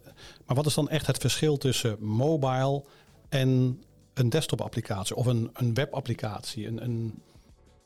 maar 0.46 0.56
wat 0.56 0.66
is 0.66 0.74
dan 0.74 0.90
echt 0.90 1.08
het 1.08 1.18
verschil 1.18 1.58
tussen 1.58 1.98
mobile 2.00 2.84
en 3.30 3.82
een 4.14 4.30
desktop 4.30 4.62
applicatie 4.62 5.16
of 5.16 5.26
een, 5.26 5.50
een 5.54 5.74
webapplicatie? 5.74 6.68
Een, 6.68 6.84
een... 6.84 7.22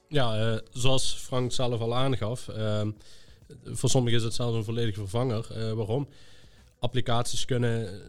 Ja, 0.08 0.52
uh, 0.52 0.58
zoals 0.72 1.14
Frank 1.14 1.52
zelf 1.52 1.80
al 1.80 1.96
aangaf, 1.96 2.48
ehm, 2.48 2.92
voor 3.64 3.90
sommigen 3.90 4.20
is 4.20 4.26
het 4.26 4.34
zelfs 4.34 4.56
een 4.56 4.64
volledige 4.64 5.00
vervanger. 5.00 5.76
waarom? 5.76 6.08
Applicaties 6.80 7.46
kunnen 7.46 8.02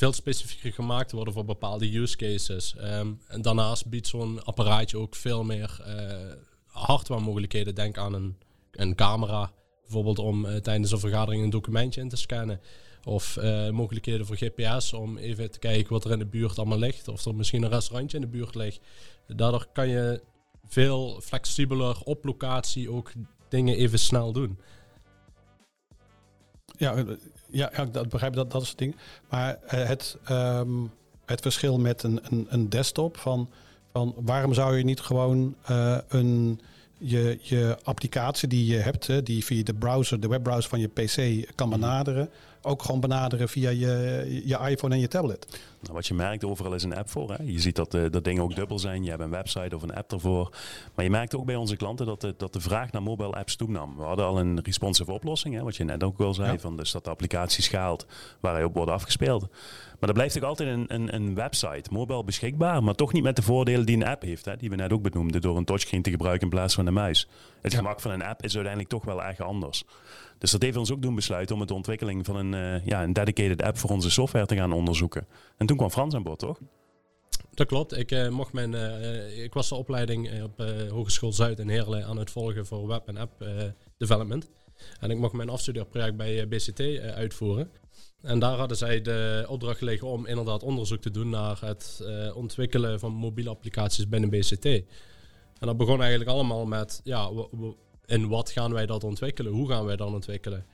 veel 0.00 0.12
specifieker 0.12 0.72
gemaakt 0.72 1.12
worden 1.12 1.34
voor 1.34 1.44
bepaalde 1.44 1.96
use 1.96 2.16
cases. 2.16 2.74
Um, 2.78 3.20
en 3.26 3.42
daarnaast 3.42 3.86
biedt 3.86 4.06
zo'n 4.06 4.44
apparaatje 4.44 4.98
ook 4.98 5.14
veel 5.14 5.44
meer 5.44 5.80
uh, 5.86 6.32
hardware 6.66 7.20
mogelijkheden. 7.20 7.74
Denk 7.74 7.98
aan 7.98 8.14
een, 8.14 8.36
een 8.72 8.94
camera, 8.94 9.52
bijvoorbeeld 9.82 10.18
om 10.18 10.44
uh, 10.44 10.56
tijdens 10.56 10.92
een 10.92 10.98
vergadering 10.98 11.42
een 11.42 11.50
documentje 11.50 12.00
in 12.00 12.08
te 12.08 12.16
scannen. 12.16 12.60
Of 13.04 13.38
mogelijkheden 13.70 14.26
voor 14.26 14.36
GPS 14.36 14.92
om 14.92 15.16
even 15.18 15.50
te 15.50 15.58
kijken 15.58 15.92
wat 15.92 16.04
er 16.04 16.10
in 16.10 16.18
de 16.18 16.26
buurt 16.26 16.58
allemaal 16.58 16.78
ligt. 16.78 17.08
Of 17.08 17.24
er 17.24 17.34
misschien 17.34 17.62
een 17.62 17.70
restaurantje 17.70 18.16
in 18.16 18.22
de 18.22 18.30
buurt 18.30 18.54
ligt. 18.54 18.80
Daardoor 19.26 19.66
kan 19.72 19.88
je 19.88 20.22
veel 20.66 21.20
flexibeler 21.20 22.00
op 22.00 22.24
locatie 22.24 22.90
ook 22.90 23.12
dingen 23.50 23.76
even 23.76 23.98
snel 23.98 24.32
doen. 24.32 24.58
Ja, 26.76 27.04
ja, 27.50 27.70
ja 27.72 27.84
dat 27.84 28.08
begrijp 28.08 28.34
dat, 28.34 28.50
dat 28.50 28.62
is 28.62 28.68
het 28.68 28.78
ding. 28.78 28.96
Maar 29.28 29.58
uh, 29.64 29.70
het, 29.70 30.16
um, 30.30 30.90
het 31.24 31.40
verschil 31.40 31.78
met 31.78 32.02
een, 32.02 32.20
een, 32.22 32.46
een, 32.48 32.68
desktop 32.68 33.16
van, 33.16 33.50
van 33.92 34.14
waarom 34.16 34.54
zou 34.54 34.76
je 34.76 34.84
niet 34.84 35.00
gewoon 35.00 35.54
uh, 35.70 35.98
een 36.08 36.60
je, 36.98 37.38
je 37.42 37.76
applicatie 37.82 38.48
die 38.48 38.66
je 38.66 38.76
hebt, 38.76 39.06
hè, 39.06 39.22
die 39.22 39.44
via 39.44 39.62
de 39.62 39.74
browser, 39.74 40.20
de 40.20 40.28
webbrowser 40.28 40.70
van 40.70 40.80
je 40.80 40.88
PC 40.88 41.46
kan 41.54 41.68
mhm. 41.68 41.80
benaderen, 41.80 42.30
ook 42.62 42.82
gewoon 42.82 43.00
benaderen 43.00 43.48
via 43.48 43.70
je, 43.70 44.42
je 44.44 44.58
iPhone 44.68 44.94
en 44.94 45.00
je 45.00 45.08
tablet. 45.08 45.60
Nou, 45.80 45.94
wat 45.94 46.06
je 46.06 46.14
merkt, 46.14 46.44
overal 46.44 46.74
is 46.74 46.82
een 46.82 46.96
app 46.96 47.10
voor. 47.10 47.30
Hè? 47.32 47.42
Je 47.44 47.60
ziet 47.60 47.76
dat, 47.76 47.94
uh, 47.94 48.10
dat 48.10 48.24
dingen 48.24 48.42
ook 48.42 48.54
dubbel 48.54 48.78
zijn. 48.78 49.04
Je 49.04 49.10
hebt 49.10 49.22
een 49.22 49.30
website 49.30 49.76
of 49.76 49.82
een 49.82 49.94
app 49.94 50.12
ervoor. 50.12 50.56
Maar 50.94 51.04
je 51.04 51.10
merkt 51.10 51.34
ook 51.34 51.44
bij 51.44 51.56
onze 51.56 51.76
klanten 51.76 52.06
dat 52.06 52.20
de, 52.20 52.34
dat 52.36 52.52
de 52.52 52.60
vraag 52.60 52.92
naar 52.92 53.02
mobile 53.02 53.32
apps 53.32 53.56
toenam. 53.56 53.96
We 53.96 54.02
hadden 54.02 54.24
al 54.24 54.38
een 54.38 54.60
responsive 54.62 55.12
oplossing, 55.12 55.54
hè, 55.54 55.62
wat 55.62 55.76
je 55.76 55.84
net 55.84 56.02
ook 56.02 56.18
wel 56.18 56.34
zei. 56.34 56.58
Van 56.58 56.76
dus 56.76 56.90
dat 56.90 57.04
de 57.04 57.10
applicatie 57.10 57.62
schaalt 57.62 58.06
waar 58.40 58.54
hij 58.54 58.64
op 58.64 58.74
wordt 58.74 58.90
afgespeeld. 58.90 59.48
Maar 60.00 60.08
er 60.08 60.14
blijft 60.14 60.36
ook 60.36 60.42
altijd 60.42 60.68
een, 60.68 60.84
een, 60.88 61.14
een, 61.14 61.34
website, 61.34 61.90
mobile 61.90 62.24
beschikbaar, 62.24 62.82
maar 62.82 62.94
toch 62.94 63.12
niet 63.12 63.22
met 63.22 63.36
de 63.36 63.42
voordelen 63.42 63.86
die 63.86 63.96
een 63.96 64.06
app 64.06 64.22
heeft. 64.22 64.44
Hè, 64.44 64.56
die 64.56 64.70
we 64.70 64.76
net 64.76 64.92
ook 64.92 65.02
benoemden, 65.02 65.40
door 65.40 65.56
een 65.56 65.64
touchscreen 65.64 66.02
te 66.02 66.10
gebruiken 66.10 66.42
in 66.42 66.54
plaats 66.54 66.74
van 66.74 66.86
een 66.86 66.92
muis. 66.92 67.28
Het 67.60 67.74
gemak 67.74 68.00
van 68.00 68.10
een 68.10 68.22
app 68.22 68.42
is 68.42 68.54
uiteindelijk 68.54 68.92
toch 68.92 69.04
wel 69.04 69.22
erg 69.22 69.40
anders. 69.40 69.84
Dus 70.38 70.50
dat 70.50 70.62
heeft 70.62 70.76
ons 70.76 70.92
ook 70.92 71.02
doen 71.02 71.14
besluiten 71.14 71.56
om 71.56 71.66
de 71.66 71.74
ontwikkeling 71.74 72.26
van 72.26 72.36
een, 72.36 72.49
uh, 72.54 72.86
ja, 72.86 73.02
een 73.02 73.12
dedicated 73.12 73.62
app 73.62 73.78
voor 73.78 73.90
onze 73.90 74.10
software 74.10 74.46
te 74.46 74.56
gaan 74.56 74.72
onderzoeken. 74.72 75.26
En 75.56 75.66
toen 75.66 75.76
kwam 75.76 75.90
Frans 75.90 76.14
aan 76.14 76.22
boord, 76.22 76.38
toch? 76.38 76.60
Dat 77.54 77.66
klopt. 77.66 77.96
Ik, 77.96 78.10
uh, 78.10 78.28
mocht 78.28 78.52
mijn, 78.52 78.72
uh, 78.72 79.42
ik 79.42 79.54
was 79.54 79.68
de 79.68 79.74
opleiding 79.74 80.42
op 80.42 80.64
Hogeschool 80.90 81.32
Zuid 81.32 81.58
in 81.58 81.68
Heerlen 81.68 82.06
aan 82.06 82.16
het 82.16 82.30
volgen 82.30 82.66
voor 82.66 82.86
web 82.86 83.08
en 83.08 83.16
app 83.16 83.44
development. 83.96 84.50
En 85.00 85.10
ik 85.10 85.18
mocht 85.18 85.32
mijn 85.32 85.48
afstudeerproject 85.48 86.16
bij 86.16 86.48
BCT 86.48 86.80
uitvoeren. 87.00 87.70
En 88.22 88.38
daar 88.38 88.56
hadden 88.56 88.76
zij 88.76 89.00
de 89.00 89.44
opdracht 89.48 89.78
gelegen 89.78 90.08
om 90.08 90.26
inderdaad 90.26 90.62
onderzoek 90.62 91.00
te 91.00 91.10
doen 91.10 91.28
naar 91.28 91.60
het 91.60 92.02
ontwikkelen 92.34 93.00
van 93.00 93.12
mobiele 93.12 93.50
applicaties 93.50 94.08
binnen 94.08 94.30
BCT. 94.30 94.64
En 94.64 95.66
dat 95.66 95.76
begon 95.76 96.00
eigenlijk 96.00 96.30
allemaal 96.30 96.66
met, 96.66 97.00
ja, 97.04 97.30
en 98.10 98.28
wat 98.28 98.50
gaan 98.50 98.72
wij 98.72 98.86
dat 98.86 99.04
ontwikkelen? 99.04 99.52
Hoe 99.52 99.68
gaan 99.68 99.84
wij 99.84 99.96
dat 99.96 100.12
ontwikkelen? 100.12 100.64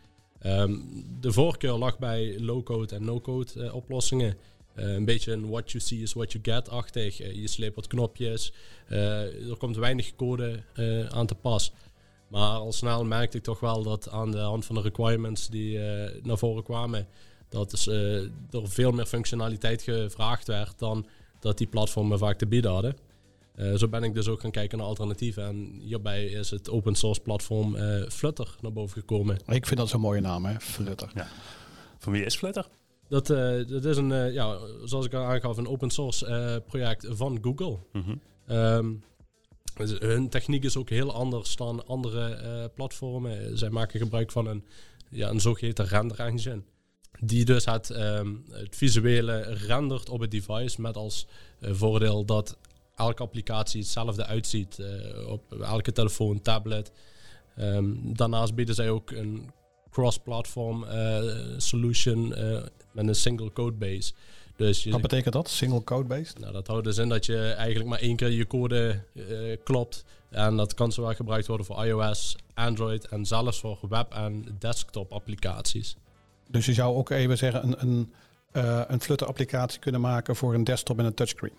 Um, 0.45 1.05
de 1.21 1.33
voorkeur 1.33 1.73
lag 1.73 1.99
bij 1.99 2.41
low-code 2.41 2.95
en 2.95 3.05
no-code 3.05 3.51
uh, 3.57 3.75
oplossingen. 3.75 4.37
een 4.75 5.05
beetje 5.05 5.33
een 5.33 5.49
what 5.49 5.71
you 5.71 5.85
see 5.85 6.03
is 6.03 6.13
what 6.13 6.33
you 6.33 6.45
get-achtig. 6.45 7.17
je 7.17 7.49
sleept 7.49 7.75
wat 7.75 7.87
knopjes. 7.87 8.53
er 8.89 9.57
komt 9.59 9.77
weinig 9.77 10.17
code 10.17 10.63
aan 11.11 11.27
te 11.27 11.35
pas. 11.35 11.73
Maar 12.29 12.51
al 12.51 12.73
snel 12.73 13.05
merkte 13.05 13.37
ik 13.37 13.43
toch 13.43 13.61
wel 13.61 13.83
dat 13.83 14.09
aan 14.11 14.31
de 14.31 14.39
hand 14.39 14.65
van 14.65 14.75
de 14.75 14.81
requirements 14.81 15.49
die 15.49 15.79
naar 16.23 16.39
voren 16.39 16.63
kwamen, 16.63 17.07
dat 17.49 17.71
dus, 17.71 17.87
er 17.87 18.31
veel 18.51 18.93
meer 18.93 19.07
functionaliteit 19.07 19.83
gevraagd 19.83 20.47
werd 20.47 20.79
dan 20.79 21.07
dat 21.41 21.59
die 21.59 21.67
platformen 21.67 22.19
vaak 22.19 22.39
te 22.39 22.47
bieden 22.47 22.71
hadden. 22.71 22.97
Uh, 23.57 23.75
zo 23.75 23.89
ben 23.89 24.03
ik 24.03 24.15
dus 24.15 24.29
ook 24.29 24.41
gaan 24.41 24.51
kijken 24.51 24.79
naar 24.79 24.87
alternatieven. 24.87 25.45
En 25.45 25.79
hierbij 25.81 26.25
is 26.25 26.51
het 26.51 26.71
open 26.71 26.95
source 26.95 27.21
platform 27.21 27.75
uh, 27.75 28.09
Flutter 28.09 28.57
naar 28.61 28.73
boven 28.73 29.01
gekomen. 29.01 29.37
Ik 29.47 29.67
vind 29.67 29.81
dat 29.81 29.89
zo'n 29.89 30.01
mooie 30.01 30.21
naam, 30.21 30.45
hè? 30.45 30.61
Flutter. 30.61 31.11
Ja. 31.15 31.29
Van 31.99 32.13
wie 32.13 32.25
is 32.25 32.37
Flutter? 32.37 32.69
Dat, 33.09 33.31
uh, 33.31 33.67
dat 33.69 33.85
is 33.85 33.97
een, 33.97 34.33
ja, 34.33 34.59
zoals 34.85 35.07
ik 35.07 35.15
al 35.15 35.25
aangaf, 35.25 35.57
een 35.57 35.69
open 35.69 35.91
source 35.91 36.63
project 36.67 37.07
van 37.11 37.39
Google. 37.43 37.79
Mm 37.93 38.21
-hmm. 38.47 39.03
dus 39.75 39.99
hun 39.99 40.29
techniek 40.29 40.65
is 40.65 40.77
ook 40.77 40.91
heel 40.91 41.13
anders 41.13 41.57
dan 41.57 41.87
andere 41.87 42.71
platformen. 42.75 43.59
Zij 43.59 43.71
maken 43.71 44.01
gebruik 44.01 44.33
van 44.33 44.47
een, 44.47 44.65
ja, 45.11 45.29
een 45.29 45.41
zogeheten 45.41 45.87
render 45.87 46.19
engine. 46.19 46.63
Die 47.21 47.45
dus 47.45 47.65
het, 47.65 47.91
um, 47.91 48.45
het 48.51 48.77
visuele 48.77 49.41
rendert 49.41 50.09
op 50.09 50.21
het 50.21 50.31
device 50.31 50.81
met 50.81 50.97
als 50.97 51.27
voordeel 51.61 52.25
dat 52.25 52.59
elke 52.97 53.23
applicatie 53.23 53.81
hetzelfde 53.81 54.27
uitziet 54.27 54.79
uh, 54.79 55.29
op 55.29 55.53
elke 55.53 55.93
telefoon, 55.93 56.41
tablet. 56.41 56.93
Um, 57.59 58.17
daarnaast 58.17 58.55
bieden 58.55 58.75
zij 58.75 58.91
ook 58.91 59.11
een 59.11 59.51
cross-platform 59.91 60.85
uh, 60.85 61.23
solution 61.57 62.39
uh, 62.39 62.63
met 62.93 63.09
een 63.09 63.15
single 63.15 63.53
codebase. 63.53 64.13
Dus 64.57 64.85
Wat 64.85 65.01
betekent 65.01 65.35
dat, 65.35 65.49
single 65.49 65.85
codebase? 65.85 66.33
Nou, 66.41 66.53
dat 66.53 66.67
houdt 66.67 66.85
dus 66.85 66.99
in 66.99 67.09
dat 67.09 67.27
je 67.27 67.39
eigenlijk 67.53 67.89
maar 67.89 67.99
één 67.99 68.17
keer 68.17 68.31
je 68.31 68.47
code 68.47 69.01
klopt. 69.65 70.05
En 70.31 70.57
dat 70.57 70.75
kan 70.75 70.93
zowel 70.93 71.15
gebruikt 71.15 71.47
worden 71.47 71.67
voor 71.67 71.85
iOS, 71.85 72.37
Android 72.55 73.09
en 73.09 73.27
zelfs 73.27 73.61
voor 73.61 73.79
web- 73.89 74.15
en 74.15 74.57
desktop 74.59 75.13
applicaties. 75.13 75.97
Dus 76.49 76.67
je 76.67 76.73
zou 76.73 76.97
ook 76.97 77.11
even 77.11 77.39
zeggen 77.39 77.63
een, 77.63 77.77
een, 77.83 78.13
een 78.89 79.01
Flutter 79.01 79.27
applicatie 79.27 79.81
kunnen 79.81 80.01
maken 80.01 80.37
voor 80.37 80.55
een 80.55 80.65
desktop 80.65 80.99
en 80.99 81.05
een 81.05 81.15
touchscreen? 81.15 81.53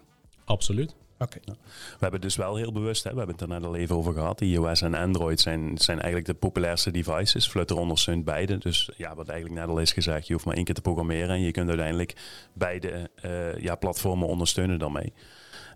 Absoluut. 0.46 0.96
Oké. 1.19 1.39
We 1.45 1.97
hebben 2.00 2.21
dus 2.21 2.36
wel 2.36 2.55
heel 2.55 2.71
bewust, 2.71 3.03
hè, 3.03 3.12
we 3.12 3.17
hebben 3.17 3.36
het 3.36 3.43
er 3.43 3.50
net 3.50 3.63
al 3.63 3.75
even 3.75 3.95
over 3.95 4.13
gehad, 4.13 4.41
iOS 4.41 4.81
en 4.81 4.93
Android 4.93 5.39
zijn, 5.39 5.77
zijn 5.77 5.97
eigenlijk 5.97 6.25
de 6.25 6.33
populairste 6.33 6.91
devices. 6.91 7.47
Flutter 7.47 7.77
ondersteunt 7.77 8.25
beide. 8.25 8.57
Dus 8.57 8.89
ja, 8.97 9.15
wat 9.15 9.29
eigenlijk 9.29 9.59
net 9.59 9.69
al 9.69 9.79
is 9.79 9.91
gezegd, 9.91 10.27
je 10.27 10.33
hoeft 10.33 10.45
maar 10.45 10.55
één 10.55 10.63
keer 10.63 10.75
te 10.75 10.81
programmeren 10.81 11.29
en 11.29 11.41
je 11.41 11.51
kunt 11.51 11.69
uiteindelijk 11.69 12.15
beide 12.53 13.09
uh, 13.25 13.57
ja, 13.57 13.75
platformen 13.75 14.27
ondersteunen 14.27 14.79
daarmee. 14.79 15.13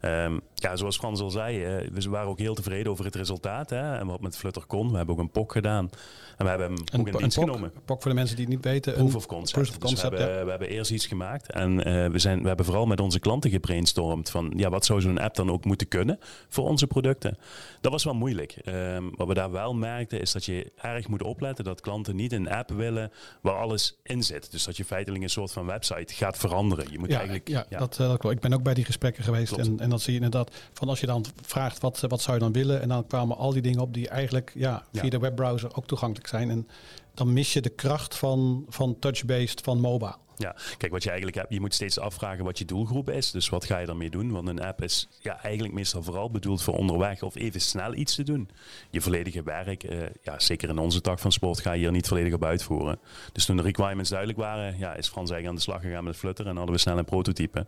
Um, 0.01 0.41
ja, 0.55 0.75
zoals 0.75 0.97
Frans 0.97 1.21
al 1.21 1.29
zei, 1.29 1.65
we 1.93 2.09
waren 2.09 2.29
ook 2.29 2.39
heel 2.39 2.55
tevreden 2.55 2.91
over 2.91 3.05
het 3.05 3.15
resultaat. 3.15 3.69
Hè, 3.69 3.97
en 3.97 4.07
wat 4.07 4.21
met 4.21 4.38
Flutter 4.38 4.65
kon. 4.65 4.91
We 4.91 4.97
hebben 4.97 5.15
ook 5.15 5.21
een 5.21 5.31
POC 5.31 5.51
gedaan. 5.51 5.89
En 6.38 6.43
we 6.45 6.50
hebben 6.50 6.67
hem 6.67 6.77
een, 6.91 7.00
ook 7.00 7.07
in 7.07 7.17
dienst 7.17 7.38
genomen. 7.38 7.71
POC 7.85 8.01
voor 8.01 8.11
de 8.11 8.17
mensen 8.17 8.35
die 8.35 8.45
het 8.45 8.53
niet 8.53 8.63
weten. 8.63 8.93
Proof 8.93 9.15
of 9.15 9.25
concept. 9.25 9.51
Proof 9.51 9.69
of 9.69 9.77
concept 9.77 10.11
dus 10.11 10.19
we, 10.19 10.25
hebben, 10.25 10.43
we 10.45 10.50
hebben 10.50 10.69
eerst 10.69 10.91
iets 10.91 11.05
gemaakt. 11.05 11.51
En 11.51 11.88
uh, 11.88 12.07
we, 12.07 12.19
zijn, 12.19 12.41
we 12.41 12.47
hebben 12.47 12.65
vooral 12.65 12.85
met 12.85 13.00
onze 13.00 13.19
klanten 13.19 13.50
gebrainstormd 13.50 14.29
van 14.29 14.53
ja, 14.55 14.69
wat 14.69 14.85
zou 14.85 15.01
zo'n 15.01 15.19
app 15.19 15.35
dan 15.35 15.51
ook 15.51 15.65
moeten 15.65 15.88
kunnen 15.88 16.19
voor 16.50 16.67
onze 16.67 16.88
producten. 16.88 17.38
Dat 17.81 17.91
was 17.91 18.03
wel 18.03 18.13
moeilijk. 18.13 18.55
Um, 18.65 19.11
wat 19.15 19.27
we 19.27 19.33
daar 19.33 19.51
wel 19.51 19.75
merkten 19.75 20.21
is 20.21 20.31
dat 20.31 20.45
je 20.45 20.71
erg 20.81 21.07
moet 21.07 21.23
opletten 21.23 21.63
dat 21.63 21.81
klanten 21.81 22.15
niet 22.15 22.31
een 22.31 22.50
app 22.50 22.69
willen 22.71 23.11
waar 23.41 23.55
alles 23.55 23.97
in 24.03 24.23
zit. 24.23 24.51
Dus 24.51 24.63
dat 24.63 24.77
je 24.77 24.85
feitelijk 24.85 25.23
een 25.23 25.29
soort 25.29 25.51
van 25.51 25.65
website 25.65 26.13
gaat 26.13 26.38
veranderen. 26.38 26.91
Je 26.91 27.00
moet 27.00 27.09
ja, 27.09 27.15
eigenlijk, 27.15 27.47
ja, 27.47 27.65
ja. 27.69 27.79
Dat, 27.79 27.97
uh, 28.01 28.07
dat 28.07 28.31
Ik 28.31 28.39
ben 28.39 28.53
ook 28.53 28.63
bij 28.63 28.73
die 28.73 28.85
gesprekken 28.85 29.23
geweest 29.23 29.51
en, 29.51 29.71
en 29.80 29.90
dat 29.90 30.01
zie 30.01 30.13
je 30.13 30.20
inderdaad 30.20 30.51
van 30.74 30.90
als 30.90 31.00
je 31.00 31.06
dan 31.06 31.25
vraagt 31.42 31.80
wat, 31.80 32.00
wat 32.08 32.22
zou 32.22 32.38
je 32.38 32.44
dan 32.44 32.51
willen 32.51 32.82
en 32.82 32.88
dan 32.88 33.08
kwamen 33.08 33.38
al 33.38 33.54
die 33.54 33.62
dingen 33.62 33.80
op 33.80 33.94
die 33.94 34.10
eigenlijk 34.10 34.51
ja, 34.56 34.84
via 34.94 35.10
de 35.10 35.20
webbrowser 35.20 35.75
ook 35.75 35.86
toegankelijk 35.86 36.28
zijn. 36.28 36.50
En 36.50 36.68
dan 37.13 37.34
mis 37.34 37.53
je 37.53 37.62
de 37.62 37.70
kracht 37.70 38.15
van, 38.15 38.65
van 38.70 39.00
touch-based 39.00 39.62
van 39.62 39.80
mobile. 39.80 40.15
Ja, 40.41 40.56
kijk, 40.77 40.91
wat 40.91 41.03
je 41.03 41.10
eigenlijk 41.10 41.38
hebt, 41.38 41.53
je 41.53 41.60
moet 41.60 41.74
steeds 41.74 42.00
afvragen 42.00 42.44
wat 42.44 42.58
je 42.58 42.65
doelgroep 42.65 43.10
is. 43.10 43.32
Dus 43.32 43.50
wat 43.50 43.65
ga 43.65 43.77
je 43.77 43.88
ermee 43.88 44.10
doen? 44.10 44.32
Want 44.32 44.48
een 44.48 44.62
app 44.62 44.82
is 44.82 45.08
ja, 45.20 45.44
eigenlijk 45.44 45.74
meestal 45.74 46.03
vooral 46.03 46.32
bedoeld 46.32 46.63
voor 46.63 46.74
onderweg 46.74 47.22
of 47.22 47.36
even 47.36 47.62
snel 47.62 47.96
iets 47.96 48.15
te 48.15 48.24
doen. 48.24 48.50
Je 48.89 49.01
volledige 49.01 49.44
werk, 49.44 49.84
uh, 49.84 50.00
ja, 50.22 50.39
zeker 50.39 50.70
in 50.70 50.77
onze 50.77 51.01
tak 51.01 51.20
van 51.20 51.32
sport, 51.32 51.60
ga 51.60 51.72
je 51.72 51.80
hier 51.80 51.91
niet 51.91 52.08
volledig 52.08 52.34
op 52.34 52.44
uitvoeren. 52.44 53.00
Dus 53.32 53.46
toen 53.46 53.58
de 53.58 53.62
requirements 53.62 54.10
duidelijk 54.10 54.39
waren, 54.39 54.77
ja, 54.77 54.94
is 54.94 55.08
Frans 55.08 55.32
eigenlijk 55.32 55.48
aan 55.48 55.56
de 55.56 55.62
slag 55.62 55.82
gegaan 55.82 56.03
met 56.03 56.15
Flutter 56.18 56.48
en 56.48 56.56
hadden 56.56 56.75
we 56.75 56.82
snel 56.82 56.98
een 56.98 57.06
prototype 57.06 57.65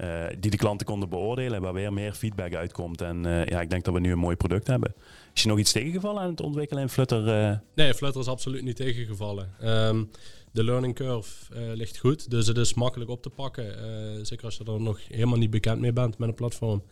uh, 0.00 0.24
die 0.38 0.50
de 0.50 0.56
klanten 0.56 0.86
konden 0.86 1.08
beoordelen, 1.08 1.60
waar 1.60 1.72
weer 1.72 1.92
meer 1.92 2.12
feedback 2.12 2.54
uitkomt. 2.54 3.00
En 3.00 3.26
uh, 3.26 3.46
ja, 3.46 3.60
ik 3.60 3.70
denk 3.70 3.84
dat 3.84 3.94
we 3.94 4.00
nu 4.00 4.12
een 4.12 4.18
mooi 4.18 4.36
product 4.36 4.66
hebben. 4.66 4.94
Is 5.36 5.42
je 5.42 5.48
nog 5.48 5.58
iets 5.58 5.72
tegengevallen 5.72 6.22
aan 6.22 6.30
het 6.30 6.40
ontwikkelen 6.40 6.82
in 6.82 6.88
Flutter? 6.88 7.62
Nee, 7.74 7.94
Flutter 7.94 8.20
is 8.20 8.26
absoluut 8.26 8.62
niet 8.62 8.76
tegengevallen. 8.76 9.50
Um, 9.62 10.10
de 10.52 10.64
learning 10.64 10.94
curve 10.94 11.54
uh, 11.54 11.74
ligt 11.74 11.98
goed, 11.98 12.30
dus 12.30 12.46
het 12.46 12.56
is 12.56 12.74
makkelijk 12.74 13.10
op 13.10 13.22
te 13.22 13.30
pakken. 13.30 13.66
Uh, 13.66 14.24
zeker 14.24 14.44
als 14.44 14.56
je 14.56 14.64
er 14.64 14.80
nog 14.80 15.00
helemaal 15.08 15.38
niet 15.38 15.50
bekend 15.50 15.80
mee 15.80 15.92
bent 15.92 16.18
met 16.18 16.28
een 16.28 16.34
platform. 16.34 16.82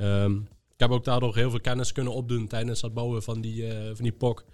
Um, 0.00 0.48
ik 0.72 0.80
heb 0.80 0.90
ook 0.90 1.04
daardoor 1.04 1.36
heel 1.36 1.50
veel 1.50 1.60
kennis 1.60 1.92
kunnen 1.92 2.12
opdoen 2.12 2.46
tijdens 2.46 2.82
het 2.82 2.94
bouwen 2.94 3.22
van 3.22 3.40
die, 3.40 3.72
van 3.94 4.04
die 4.04 4.12
POC. 4.12 4.44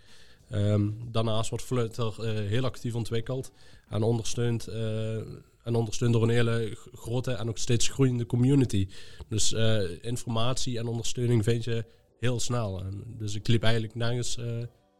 Um, 0.53 0.99
daarnaast 1.13 1.51
wordt 1.51 1.65
Flutter 1.65 2.25
heel 2.31 2.65
actief 2.65 2.95
ontwikkeld 2.95 3.53
en 3.89 4.03
ondersteund, 4.03 4.67
en 5.63 5.75
ondersteund 5.75 6.13
door 6.13 6.23
een 6.23 6.29
hele 6.29 6.77
grote 6.95 7.33
en 7.33 7.49
ook 7.49 7.59
steeds 7.59 7.89
groeiende 7.89 8.27
community. 8.27 8.89
Dus 9.29 9.53
informatie 10.01 10.79
en 10.79 10.87
ondersteuning 10.87 11.45
vind 11.45 11.65
je 11.65 11.85
heel 12.21 12.41
snel. 12.41 12.81
En 12.81 13.03
dus 13.19 13.35
ik 13.35 13.49
liep 13.49 13.63
eigenlijk 13.63 13.95
nergens 13.95 14.39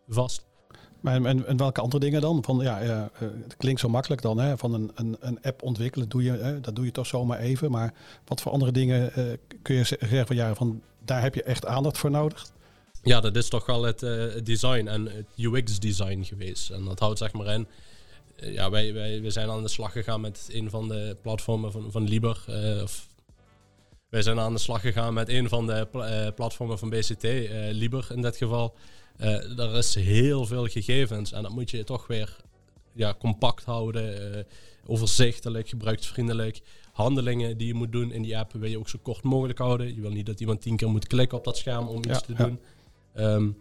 vast. 0.09 0.47
Maar 1.01 1.25
en, 1.25 1.47
en, 1.47 1.57
welke 1.57 1.81
andere 1.81 2.05
dingen 2.05 2.21
dan? 2.21 2.45
Van, 2.45 2.59
ja, 2.59 2.83
uh, 2.83 3.03
het 3.43 3.57
klinkt 3.57 3.81
zo 3.81 3.89
makkelijk 3.89 4.23
dan, 4.23 4.39
hè? 4.39 4.59
van 4.59 4.75
een, 4.75 4.91
een, 4.95 5.17
een 5.21 5.43
app 5.43 5.63
ontwikkelen, 5.63 6.09
doe 6.09 6.23
je, 6.23 6.59
dat 6.61 6.77
doe 6.77 6.85
je 6.85 6.91
toch 6.91 7.07
zomaar 7.07 7.39
even. 7.39 7.71
Maar 7.71 7.95
wat 8.25 8.41
voor 8.41 8.53
andere 8.53 8.73
dingen 8.73 9.13
uh, 9.17 9.25
kun 9.63 9.75
je 9.75 9.85
zeggen 9.85 10.27
van, 10.27 10.37
ja, 10.37 10.55
van 10.55 10.83
daar 11.05 11.23
heb 11.23 11.35
je 11.35 11.43
echt 11.43 11.67
aandacht 11.67 11.99
voor 11.99 12.11
nodig? 12.11 12.47
Ja, 13.03 13.21
dat 13.21 13.37
is 13.37 13.49
toch 13.49 13.67
wel 13.67 13.83
het, 13.83 14.01
design 14.45 14.87
en 14.87 15.07
het 15.07 15.27
UX-design 15.37 16.23
geweest. 16.23 16.71
En 16.71 16.85
dat 16.85 16.99
houdt 16.99 17.19
zeg 17.19 17.33
maar 17.33 17.47
in, 17.47 17.67
ja, 18.37 18.71
wij, 18.71 18.93
wij, 18.93 19.23
wij 19.23 19.31
zijn 19.31 19.51
aan 19.51 19.63
de 19.63 19.69
slag 19.69 19.93
gegaan 19.93 20.21
met 20.21 20.49
een 20.53 20.71
van 20.71 20.89
de 20.89 21.17
platformen 21.23 21.73
van, 21.73 21.93
van 21.93 22.09
Liber. 22.09 22.45
Of, 22.83 23.08
wij 24.09 24.23
zijn 24.23 24.39
aan 24.39 24.53
de 24.53 24.59
slag 24.59 24.81
gegaan 24.81 25.15
met 25.15 25.29
een 25.29 25.49
van 25.49 25.67
de 25.67 26.33
platformen 26.35 26.79
van 26.79 26.91
BCT, 26.91 27.23
Liber 27.71 28.07
in 28.15 28.23
dit 28.23 28.37
geval. 28.37 28.75
Er 29.57 29.77
is 29.77 29.95
heel 29.95 30.47
veel 30.47 30.67
gegevens 30.67 31.33
en 31.33 31.43
dat 31.43 31.53
moet 31.53 31.71
je 31.71 31.85
toch 31.85 32.07
weer 32.07 32.37
ja, 32.93 33.15
compact 33.19 33.65
houden, 33.65 34.47
overzichtelijk, 34.87 35.69
gebruiksvriendelijk. 35.69 36.61
Handelingen 36.93 37.57
die 37.57 37.67
je 37.67 37.75
moet 37.75 37.93
doen 37.93 38.13
in 38.13 38.23
die 38.23 38.39
app 38.39 38.53
wil 38.53 38.71
je 38.71 38.79
ook 38.79 38.89
zo 38.89 38.99
kort 39.03 39.23
mogelijk 39.23 39.59
houden. 39.59 39.95
Je 39.95 40.01
wil 40.01 40.11
niet 40.11 40.27
dat 40.27 40.41
iemand 40.41 40.61
tien 40.61 40.77
keer 40.77 40.89
moet 40.89 41.07
klikken 41.07 41.39
op 41.39 41.45
dat 41.45 41.57
scherm 41.57 41.89
om 41.89 42.05
iets 42.05 42.23
te 42.23 42.35
doen. 42.35 42.61
Um, 43.17 43.57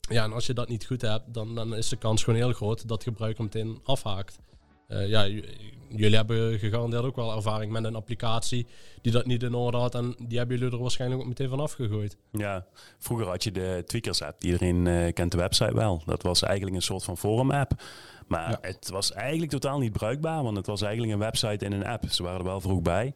ja, 0.00 0.24
en 0.24 0.32
als 0.32 0.46
je 0.46 0.54
dat 0.54 0.68
niet 0.68 0.86
goed 0.86 1.00
hebt, 1.00 1.34
dan, 1.34 1.54
dan 1.54 1.74
is 1.74 1.88
de 1.88 1.96
kans 1.96 2.24
gewoon 2.24 2.38
heel 2.38 2.52
groot 2.52 2.88
dat 2.88 3.02
gebruiker 3.02 3.44
meteen 3.44 3.80
afhaakt. 3.84 4.38
Uh, 4.88 5.08
ja, 5.08 5.26
jullie 5.88 6.16
hebben 6.16 6.58
gegarandeerd 6.58 7.04
ook 7.04 7.16
wel 7.16 7.36
ervaring 7.36 7.72
met 7.72 7.84
een 7.84 7.94
applicatie 7.94 8.66
die 9.02 9.12
dat 9.12 9.26
niet 9.26 9.42
in 9.42 9.54
orde 9.54 9.76
had. 9.76 9.94
En 9.94 10.14
die 10.18 10.38
hebben 10.38 10.58
jullie 10.58 10.72
er 10.72 10.80
waarschijnlijk 10.80 11.20
ook 11.20 11.28
meteen 11.28 11.48
van 11.48 11.60
afgegooid. 11.60 12.16
Ja, 12.32 12.66
vroeger 12.98 13.26
had 13.26 13.44
je 13.44 13.52
de 13.52 13.82
Tweakers 13.86 14.22
app. 14.22 14.42
Iedereen 14.42 14.86
uh, 14.86 15.12
kent 15.12 15.32
de 15.32 15.38
website 15.38 15.74
wel. 15.74 16.02
Dat 16.06 16.22
was 16.22 16.42
eigenlijk 16.42 16.76
een 16.76 16.82
soort 16.82 17.04
van 17.04 17.18
forum 17.18 17.50
app. 17.50 17.72
Maar 18.26 18.58
het 18.60 18.88
was 18.90 19.12
eigenlijk 19.12 19.50
totaal 19.50 19.78
niet 19.78 19.92
bruikbaar, 19.92 20.42
want 20.42 20.56
het 20.56 20.66
was 20.66 20.82
eigenlijk 20.82 21.12
een 21.12 21.18
website 21.18 21.64
in 21.64 21.72
een 21.72 21.86
app. 21.86 22.04
Ze 22.08 22.22
waren 22.22 22.38
er 22.38 22.44
wel 22.44 22.60
vroeg 22.60 22.82
bij. 22.82 23.14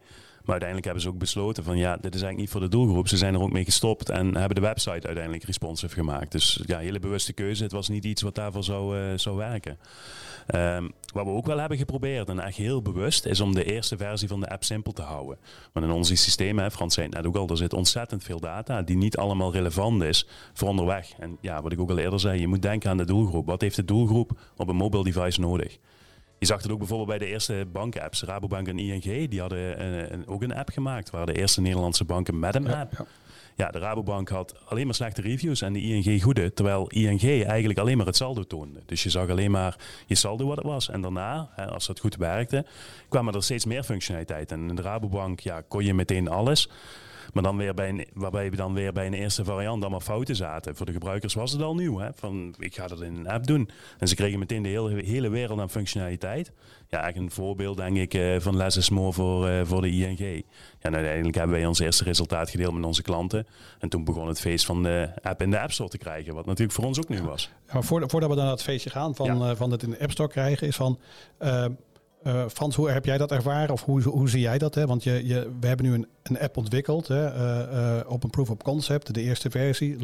Maar 0.48 0.60
uiteindelijk 0.60 0.84
hebben 0.84 1.02
ze 1.02 1.08
ook 1.08 1.18
besloten 1.18 1.64
van 1.64 1.76
ja, 1.76 1.96
dit 1.96 2.14
is 2.14 2.22
eigenlijk 2.22 2.38
niet 2.38 2.50
voor 2.50 2.60
de 2.60 2.68
doelgroep. 2.68 3.08
Ze 3.08 3.16
zijn 3.16 3.34
er 3.34 3.40
ook 3.40 3.52
mee 3.52 3.64
gestopt 3.64 4.10
en 4.10 4.36
hebben 4.36 4.54
de 4.54 4.60
website 4.60 5.06
uiteindelijk 5.06 5.44
responsive 5.44 5.94
gemaakt. 5.94 6.32
Dus 6.32 6.62
ja, 6.66 6.78
hele 6.78 6.98
bewuste 6.98 7.32
keuze. 7.32 7.62
Het 7.62 7.72
was 7.72 7.88
niet 7.88 8.04
iets 8.04 8.22
wat 8.22 8.34
daarvoor 8.34 8.64
zou, 8.64 8.98
uh, 8.98 9.02
zou 9.16 9.36
werken. 9.36 9.78
Um, 10.54 10.92
wat 11.12 11.24
we 11.24 11.30
ook 11.30 11.46
wel 11.46 11.58
hebben 11.58 11.78
geprobeerd, 11.78 12.28
en 12.28 12.40
echt 12.40 12.56
heel 12.56 12.82
bewust, 12.82 13.26
is 13.26 13.40
om 13.40 13.54
de 13.54 13.64
eerste 13.64 13.96
versie 13.96 14.28
van 14.28 14.40
de 14.40 14.48
app 14.48 14.64
simpel 14.64 14.92
te 14.92 15.02
houden. 15.02 15.38
Want 15.72 15.86
in 15.86 15.92
onze 15.92 16.16
systemen, 16.16 16.70
Frans 16.70 16.94
zei 16.94 17.06
het 17.06 17.14
net 17.14 17.26
ook 17.26 17.36
al, 17.36 17.48
er 17.48 17.56
zit 17.56 17.72
ontzettend 17.72 18.22
veel 18.22 18.40
data 18.40 18.82
die 18.82 18.96
niet 18.96 19.16
allemaal 19.16 19.52
relevant 19.52 20.02
is 20.02 20.26
voor 20.52 20.68
onderweg. 20.68 21.12
En 21.18 21.38
ja, 21.40 21.62
wat 21.62 21.72
ik 21.72 21.80
ook 21.80 21.90
al 21.90 21.98
eerder 21.98 22.20
zei, 22.20 22.40
je 22.40 22.48
moet 22.48 22.62
denken 22.62 22.90
aan 22.90 22.96
de 22.96 23.04
doelgroep. 23.04 23.46
Wat 23.46 23.60
heeft 23.60 23.76
de 23.76 23.84
doelgroep 23.84 24.38
op 24.56 24.68
een 24.68 24.76
mobile 24.76 25.04
device 25.04 25.40
nodig? 25.40 25.78
Je 26.38 26.46
zag 26.46 26.62
het 26.62 26.70
ook 26.70 26.78
bijvoorbeeld 26.78 27.08
bij 27.08 27.18
de 27.18 27.26
eerste 27.26 27.66
bankapps. 27.72 28.22
Rabobank 28.22 28.68
en 28.68 28.78
ING, 28.78 29.28
die 29.30 29.40
hadden 29.40 29.84
een, 29.84 30.12
een, 30.12 30.26
ook 30.26 30.42
een 30.42 30.54
app 30.54 30.68
gemaakt. 30.68 31.10
Waren 31.10 31.34
de 31.34 31.40
eerste 31.40 31.60
Nederlandse 31.60 32.04
banken 32.04 32.38
met 32.38 32.54
een 32.54 32.74
app. 32.74 32.92
Ja, 32.98 33.06
Ja, 33.56 33.70
de 33.70 33.78
Rabobank 33.78 34.28
had 34.28 34.54
alleen 34.64 34.86
maar 34.86 34.94
slechte 34.94 35.20
reviews 35.20 35.62
en 35.62 35.72
de 35.72 35.80
ING 35.80 36.22
goede. 36.22 36.52
Terwijl 36.52 36.88
ING 36.88 37.22
eigenlijk 37.44 37.78
alleen 37.78 37.96
maar 37.96 38.06
het 38.06 38.16
saldo 38.16 38.42
toonde. 38.42 38.80
Dus 38.86 39.02
je 39.02 39.10
zag 39.10 39.28
alleen 39.28 39.50
maar 39.50 39.76
je 40.06 40.14
saldo 40.14 40.46
wat 40.46 40.56
het 40.56 40.66
was. 40.66 40.88
En 40.90 41.00
daarna, 41.00 41.50
hè, 41.54 41.66
als 41.66 41.86
dat 41.86 42.00
goed 42.00 42.16
werkte, 42.16 42.64
kwamen 43.08 43.34
er 43.34 43.42
steeds 43.42 43.64
meer 43.64 43.82
functionaliteit. 43.82 44.52
En 44.52 44.68
in 44.68 44.76
de 44.76 44.82
Rabobank 44.82 45.40
ja, 45.40 45.62
kon 45.68 45.84
je 45.84 45.94
meteen 45.94 46.28
alles. 46.28 46.68
Maar 47.32 47.42
dan 47.42 47.56
weer 47.56 47.74
bij 47.74 47.88
een, 47.88 48.06
waarbij 48.14 48.50
we 48.50 48.56
dan 48.56 48.74
weer 48.74 48.92
bij 48.92 49.06
een 49.06 49.14
eerste 49.14 49.44
variant 49.44 49.80
allemaal 49.80 50.00
fouten 50.00 50.36
zaten. 50.36 50.76
Voor 50.76 50.86
de 50.86 50.92
gebruikers 50.92 51.34
was 51.34 51.52
het 51.52 51.62
al 51.62 51.74
nieuw. 51.74 51.98
Hè? 51.98 52.08
Van, 52.14 52.54
ik 52.58 52.74
ga 52.74 52.86
dat 52.86 53.00
in 53.00 53.16
een 53.16 53.28
app 53.28 53.46
doen. 53.46 53.70
En 53.98 54.08
ze 54.08 54.14
kregen 54.14 54.38
meteen 54.38 54.62
de 54.62 54.68
hele, 54.68 55.02
hele 55.02 55.28
wereld 55.28 55.60
aan 55.60 55.70
functionaliteit. 55.70 56.52
Ja, 56.88 57.00
eigenlijk 57.00 57.30
een 57.30 57.42
voorbeeld 57.42 57.76
denk 57.76 57.96
ik 57.96 58.14
uh, 58.14 58.40
van 58.40 58.56
Less 58.56 58.76
is 58.76 58.90
More 58.90 59.12
voor, 59.12 59.48
uh, 59.48 59.60
voor 59.64 59.82
de 59.82 59.90
ING. 59.90 60.18
Ja, 60.18 60.42
en 60.80 60.94
uiteindelijk 60.94 61.36
hebben 61.36 61.56
wij 61.56 61.66
ons 61.66 61.78
eerste 61.78 62.04
resultaat 62.04 62.50
gedeeld 62.50 62.74
met 62.74 62.84
onze 62.84 63.02
klanten. 63.02 63.46
En 63.78 63.88
toen 63.88 64.04
begon 64.04 64.28
het 64.28 64.40
feest 64.40 64.64
van 64.64 64.82
de 64.82 65.08
app 65.22 65.42
in 65.42 65.50
de 65.50 65.60
App 65.60 65.72
Store 65.72 65.90
te 65.90 65.98
krijgen. 65.98 66.34
Wat 66.34 66.46
natuurlijk 66.46 66.72
voor 66.72 66.84
ons 66.84 66.98
ook 66.98 67.08
nieuw 67.08 67.24
was. 67.24 67.50
Ja, 67.66 67.72
maar 67.72 67.84
voordat 67.84 68.12
we 68.12 68.18
dan 68.20 68.36
naar 68.36 68.50
het 68.50 68.62
feestje 68.62 68.90
gaan 68.90 69.14
van, 69.14 69.38
ja. 69.38 69.50
uh, 69.50 69.56
van 69.56 69.70
het 69.70 69.82
in 69.82 69.90
de 69.90 70.00
App 70.00 70.10
Store 70.10 70.28
krijgen, 70.28 70.66
is 70.66 70.76
van... 70.76 70.98
Uh, 71.42 71.64
Frans, 72.48 72.76
hoe 72.76 72.90
heb 72.90 73.04
jij 73.04 73.18
dat 73.18 73.32
ervaren 73.32 73.72
of 73.72 73.84
hoe, 73.84 74.02
hoe 74.02 74.28
zie 74.28 74.40
jij 74.40 74.58
dat? 74.58 74.74
Hè? 74.74 74.86
Want 74.86 75.04
je, 75.04 75.26
je, 75.26 75.50
we 75.60 75.66
hebben 75.66 75.86
nu 75.86 75.94
een, 75.94 76.06
een 76.22 76.40
app 76.40 76.56
ontwikkeld 76.56 77.08
hè? 77.08 77.34
Uh, 77.34 77.72
uh, 77.72 78.10
op 78.10 78.24
een 78.24 78.30
proof 78.30 78.50
of 78.50 78.56
concept, 78.56 79.14
de 79.14 79.22
eerste 79.22 79.50
versie. 79.50 79.96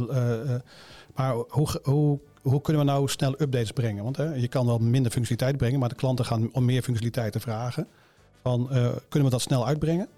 maar 1.14 1.34
hoe, 1.48 1.68
hoe, 1.82 2.18
hoe 2.42 2.60
kunnen 2.60 2.84
we 2.84 2.90
nou 2.90 3.08
snel 3.08 3.32
updates 3.40 3.72
brengen? 3.72 4.04
Want 4.04 4.16
je 4.16 4.48
kan 4.48 4.66
wel 4.66 4.78
minder 4.78 5.12
functionaliteit 5.12 5.56
brengen, 5.56 5.80
maar 5.80 5.88
de 5.88 5.94
klanten 5.94 6.24
gaan 6.24 6.48
om 6.52 6.64
meer 6.64 6.82
functionaliteiten 6.82 7.40
vragen. 7.40 7.86
Van, 8.42 8.68
kunnen 9.08 9.28
we 9.28 9.30
dat 9.30 9.40
snel 9.40 9.66
uitbrengen? 9.66 10.08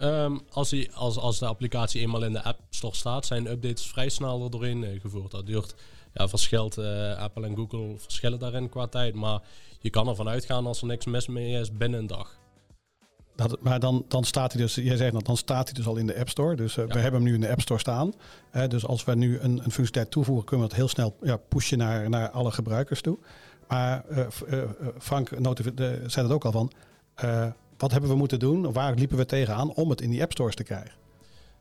Um, 0.00 0.40
als, 0.50 0.94
als, 0.94 1.18
als 1.18 1.38
de 1.38 1.46
applicatie 1.46 2.00
eenmaal 2.00 2.24
in 2.24 2.32
de 2.32 2.42
App 2.42 2.58
Store 2.70 2.94
staat, 2.94 3.26
zijn 3.26 3.46
updates 3.46 3.86
vrij 3.86 4.08
snel 4.08 4.44
er 4.44 4.50
doorheen 4.50 5.00
gevoerd. 5.00 5.30
Dat 5.30 5.46
duurt, 5.46 5.74
ja, 6.12 6.28
verschilt 6.28 6.78
Apple 7.18 7.46
en 7.46 7.56
Google 7.56 7.94
verschillen 7.96 8.38
daarin 8.38 8.68
qua 8.68 8.86
tijd, 8.86 9.14
maar 9.14 9.40
je 9.80 9.90
kan 9.90 10.08
ervan 10.08 10.28
uitgaan 10.28 10.66
als 10.66 10.80
er 10.80 10.86
niks 10.86 11.06
mis 11.06 11.26
mee 11.26 11.60
is 11.60 11.72
binnen 11.72 12.00
een 12.00 12.06
dag. 12.06 12.38
Dat, 13.34 13.60
maar 13.60 13.80
dan, 13.80 14.04
dan 14.08 14.24
staat 14.24 14.52
hij 14.52 14.62
dus, 14.62 14.74
jij 14.74 14.96
zegt 14.96 15.12
dat, 15.12 15.26
dan 15.26 15.36
staat 15.36 15.64
hij 15.64 15.74
dus 15.74 15.86
al 15.86 15.96
in 15.96 16.06
de 16.06 16.18
App 16.18 16.28
Store. 16.28 16.56
Dus 16.56 16.76
uh, 16.76 16.86
ja. 16.86 16.92
we 16.92 16.98
hebben 16.98 17.20
hem 17.20 17.30
nu 17.30 17.34
in 17.34 17.40
de 17.40 17.50
App 17.50 17.60
Store 17.60 17.80
staan. 17.80 18.12
Uh, 18.52 18.66
dus 18.66 18.86
als 18.86 19.04
we 19.04 19.14
nu 19.14 19.34
een, 19.34 19.50
een 19.50 19.58
functionaliteit 19.58 20.10
toevoegen, 20.10 20.44
kunnen 20.44 20.66
we 20.66 20.72
het 20.72 20.80
heel 20.80 20.90
snel 20.90 21.16
ja, 21.22 21.36
pushen 21.36 21.78
naar, 21.78 22.08
naar 22.08 22.30
alle 22.30 22.50
gebruikers 22.50 23.00
toe. 23.00 23.18
Maar 23.68 24.04
uh, 24.10 24.26
Frank 24.98 25.28
zei 26.06 26.26
het 26.26 26.30
ook 26.30 26.44
al 26.44 26.52
van, 26.52 26.72
wat 27.76 27.90
hebben 27.90 28.10
we 28.10 28.16
moeten 28.16 28.38
doen? 28.38 28.72
Waar 28.72 28.94
liepen 28.94 29.16
we 29.16 29.26
tegenaan 29.26 29.74
om 29.74 29.90
het 29.90 30.00
in 30.00 30.10
die 30.10 30.22
App 30.22 30.32
Stores 30.32 30.54
te 30.54 30.62
krijgen? 30.62 30.92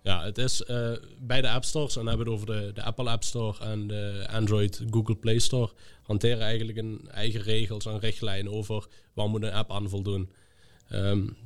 Ja, 0.01 0.24
het 0.24 0.38
is 0.38 0.63
uh, 0.68 0.92
bij 1.20 1.42
de 1.42 1.50
App 1.50 1.63
Stores, 1.63 1.98
en 1.98 2.08
hebben 2.08 2.25
we 2.25 2.32
het 2.32 2.42
over 2.42 2.56
de, 2.56 2.74
de 2.74 2.84
Apple 2.84 3.10
App 3.10 3.24
Store 3.24 3.66
en 3.66 3.88
de 3.88 4.27
Android 4.32 4.84
Google 4.89 5.16
Play 5.16 5.39
Store, 5.39 5.72
hanteren 6.04 6.42
eigenlijk 6.42 6.77
een 6.77 7.08
eigen 7.12 7.42
regels 7.42 7.86
en 7.86 8.00
richtlijnen 8.00 8.54
over 8.54 8.88
waar 9.13 9.27
moet 9.27 9.44
een 9.44 9.54
app 9.54 9.72
aan 9.72 9.89
voldoen. 9.89 10.32
Um, 10.92 11.38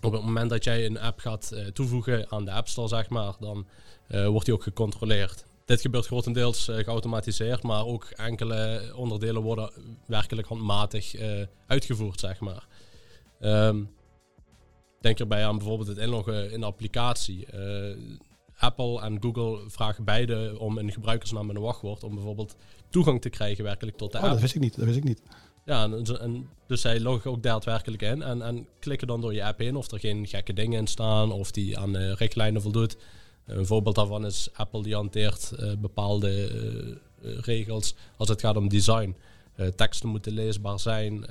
op 0.00 0.12
het 0.12 0.22
moment 0.22 0.50
dat 0.50 0.64
jij 0.64 0.86
een 0.86 1.00
app 1.00 1.18
gaat 1.18 1.50
uh, 1.54 1.66
toevoegen 1.66 2.30
aan 2.30 2.44
de 2.44 2.52
App 2.52 2.68
Store, 2.68 2.88
zeg 2.88 3.08
maar, 3.08 3.34
dan 3.40 3.66
uh, 4.10 4.26
wordt 4.26 4.44
die 4.44 4.54
ook 4.54 4.62
gecontroleerd. 4.62 5.44
Dit 5.64 5.80
gebeurt 5.80 6.06
grotendeels 6.06 6.64
geautomatiseerd, 6.64 7.62
maar 7.62 7.86
ook 7.86 8.04
enkele 8.04 8.92
onderdelen 8.94 9.42
worden 9.42 9.70
werkelijk 10.06 10.48
handmatig 10.48 11.14
uitgevoerd, 11.66 12.20
zeg 12.20 12.40
maar. 12.40 12.66
Um, 13.40 13.90
Denk 15.02 15.18
erbij 15.18 15.46
aan 15.46 15.58
bijvoorbeeld 15.58 15.88
het 15.88 15.98
inloggen 15.98 16.50
in 16.52 16.60
de 16.60 16.66
applicatie. 16.66 17.46
Uh, 17.54 17.96
Apple 18.58 19.00
en 19.00 19.22
Google 19.22 19.60
vragen 19.66 20.04
beide 20.04 20.56
om 20.58 20.78
een 20.78 20.92
gebruikersnaam 20.92 21.50
en 21.50 21.56
een 21.56 21.62
wachtwoord 21.62 22.04
om 22.04 22.14
bijvoorbeeld 22.14 22.56
toegang 22.88 23.20
te 23.20 23.30
krijgen 23.30 23.64
werkelijk 23.64 23.96
tot 23.96 24.12
de 24.12 24.18
oh, 24.18 24.24
app. 24.24 24.32
dat 24.32 24.40
wist 24.40 24.54
ik 24.54 24.60
niet. 24.60 24.76
Dat 24.76 24.84
wist 24.84 24.96
ik 24.96 25.04
niet. 25.04 25.22
Ja, 25.64 25.84
en, 25.84 26.20
en, 26.20 26.48
dus 26.66 26.80
zij 26.80 27.00
loggen 27.00 27.30
ook 27.30 27.42
daadwerkelijk 27.42 28.02
in 28.02 28.22
en, 28.22 28.42
en 28.42 28.66
klikken 28.78 29.06
dan 29.06 29.20
door 29.20 29.34
je 29.34 29.44
app 29.44 29.60
in 29.60 29.76
of 29.76 29.90
er 29.90 29.98
geen 30.00 30.26
gekke 30.26 30.52
dingen 30.52 30.78
in 30.78 30.86
staan 30.86 31.32
of 31.32 31.50
die 31.50 31.78
aan 31.78 31.96
uh, 31.96 32.12
richtlijnen 32.12 32.62
voldoet. 32.62 32.96
Een 33.46 33.66
voorbeeld 33.66 33.94
daarvan 33.94 34.26
is 34.26 34.48
Apple 34.52 34.82
die 34.82 34.94
hanteert 34.94 35.52
uh, 35.60 35.72
bepaalde 35.78 37.00
regels 37.20 37.94
als 38.16 38.28
het 38.28 38.40
gaat 38.40 38.56
om 38.56 38.68
design. 38.68 39.16
teksten 39.76 40.08
moeten 40.08 40.32
leesbaar 40.32 40.80
zijn, 40.80 41.26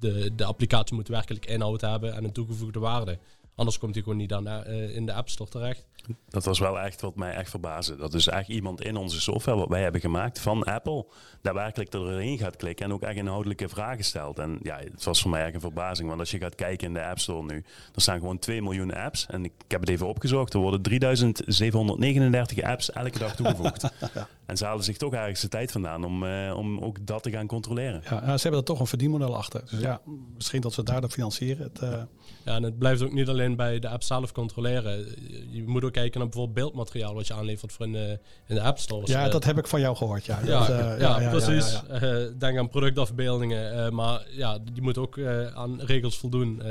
de, 0.00 0.34
de 0.34 0.44
applicatie 0.44 0.94
moet 0.94 1.08
werkelijk 1.08 1.46
inhoud 1.46 1.80
hebben 1.80 2.14
en 2.14 2.24
een 2.24 2.32
toegevoegde 2.32 2.78
waarde. 2.78 3.18
Anders 3.60 3.78
komt 3.78 3.94
hij 3.94 4.02
gewoon 4.02 4.18
niet 4.18 4.32
aan, 4.32 4.48
uh, 4.48 4.94
in 4.96 5.06
de 5.06 5.12
App 5.12 5.28
Store 5.28 5.50
terecht. 5.50 5.86
Dat 6.28 6.44
was 6.44 6.58
wel 6.58 6.80
echt 6.80 7.00
wat 7.00 7.16
mij 7.16 7.32
echt 7.32 7.50
verbaasde. 7.50 7.96
Dat 7.96 8.14
is 8.14 8.26
echt 8.26 8.48
iemand 8.48 8.80
in 8.80 8.96
onze 8.96 9.20
software, 9.20 9.58
wat 9.58 9.68
wij 9.68 9.82
hebben 9.82 10.00
gemaakt 10.00 10.40
van 10.40 10.64
Apple, 10.64 11.06
daadwerkelijk 11.42 11.94
erin 11.94 12.38
gaat 12.38 12.56
klikken 12.56 12.86
en 12.86 12.92
ook 12.92 13.02
echt 13.02 13.16
inhoudelijke 13.16 13.68
vragen 13.68 14.04
stelt. 14.04 14.38
En 14.38 14.58
ja, 14.62 14.78
het 14.78 15.04
was 15.04 15.22
voor 15.22 15.30
mij 15.30 15.44
echt 15.44 15.54
een 15.54 15.60
verbazing. 15.60 16.08
Want 16.08 16.20
als 16.20 16.30
je 16.30 16.38
gaat 16.38 16.54
kijken 16.54 16.86
in 16.86 16.94
de 16.94 17.04
App 17.04 17.18
Store 17.18 17.42
nu, 17.42 17.64
er 17.94 18.00
staan 18.00 18.18
gewoon 18.18 18.38
2 18.38 18.62
miljoen 18.62 18.94
apps. 18.94 19.26
En 19.26 19.44
ik, 19.44 19.52
heb 19.68 19.80
het 19.80 19.88
even 19.88 20.08
opgezocht, 20.08 20.54
er 20.54 20.60
worden 20.60 20.82
3739 20.82 22.62
apps 22.62 22.92
elke 22.92 23.18
dag 23.18 23.36
toegevoegd. 23.36 23.82
ja. 24.14 24.28
En 24.46 24.56
ze 24.56 24.64
halen 24.64 24.84
zich 24.84 24.96
toch 24.96 25.12
ergens 25.12 25.40
de 25.40 25.48
tijd 25.48 25.72
vandaan 25.72 26.04
om, 26.04 26.22
uh, 26.22 26.56
om 26.56 26.78
ook 26.78 27.06
dat 27.06 27.22
te 27.22 27.30
gaan 27.30 27.46
controleren. 27.46 28.02
Ja, 28.10 28.36
ze 28.36 28.42
hebben 28.42 28.60
er 28.60 28.66
toch 28.66 28.80
een 28.80 28.86
verdienmodel 28.86 29.36
achter. 29.36 29.62
Dus 29.70 29.80
ja, 29.80 30.00
misschien 30.34 30.60
dat 30.60 30.72
ze 30.72 30.82
daardoor 30.82 31.10
financieren. 31.10 31.62
Het, 31.62 31.82
uh... 31.82 32.02
Ja, 32.44 32.54
en 32.54 32.62
het 32.62 32.78
blijft 32.78 33.02
ook 33.02 33.12
niet 33.12 33.28
alleen 33.28 33.56
bij 33.56 33.78
de 33.78 33.88
app 33.88 34.02
zelf 34.02 34.32
controleren. 34.32 35.06
Je 35.50 35.62
moet 35.66 35.84
ook 35.84 35.92
kijken 35.92 36.20
naar 36.20 36.28
bijvoorbeeld 36.28 36.58
beeldmateriaal 36.58 37.14
wat 37.14 37.26
je 37.26 37.34
aanlevert 37.34 37.72
voor 37.72 37.86
in 37.86 37.92
de, 37.92 38.18
in 38.46 38.54
de 38.54 38.62
App 38.62 38.78
Store. 38.78 39.06
Ja, 39.06 39.28
dat 39.28 39.44
heb 39.44 39.58
ik 39.58 39.66
van 39.66 39.80
jou 39.80 39.96
gehoord. 39.96 40.24
Ja, 40.24 40.38
ja, 40.44 40.58
dat, 40.58 40.70
uh, 40.70 41.00
ja, 41.00 41.20
ja, 41.20 41.30
precies. 41.30 41.80
Uh, 41.90 42.16
denk 42.38 42.58
aan 42.58 42.68
productafbeeldingen. 42.68 43.76
Uh, 43.76 43.90
maar 43.90 44.26
ja, 44.30 44.58
die 44.72 44.82
moet 44.82 44.98
ook 44.98 45.18
aan 45.54 45.80
regels 45.80 46.18
voldoen. 46.18 46.62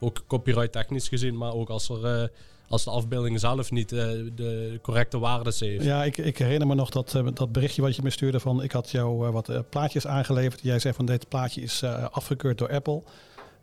ook 0.00 0.24
copyright 0.26 0.72
technisch 0.72 1.08
gezien, 1.08 1.36
maar 1.36 1.52
ook 1.52 1.68
als 1.68 1.88
er 1.88 2.30
als 2.72 2.84
de 2.84 2.90
afbeelding 2.90 3.40
zelf 3.40 3.70
niet 3.70 3.92
uh, 3.92 4.00
de 4.34 4.78
correcte 4.82 5.18
waardes 5.18 5.60
heeft. 5.60 5.84
Ja, 5.84 6.04
ik, 6.04 6.16
ik 6.16 6.38
herinner 6.38 6.66
me 6.66 6.74
nog 6.74 6.90
dat, 6.90 7.14
uh, 7.16 7.26
dat 7.34 7.52
berichtje 7.52 7.82
wat 7.82 7.96
je 7.96 8.02
me 8.02 8.10
stuurde 8.10 8.40
van 8.40 8.62
ik 8.62 8.72
had 8.72 8.90
jou 8.90 9.26
uh, 9.26 9.32
wat 9.32 9.68
plaatjes 9.68 10.06
aangeleverd. 10.06 10.60
Jij 10.62 10.78
zei 10.78 10.94
van 10.94 11.06
dit 11.06 11.28
plaatje 11.28 11.60
is 11.60 11.84
afgekeurd 12.10 12.58
door 12.58 12.72
Apple. 12.72 13.02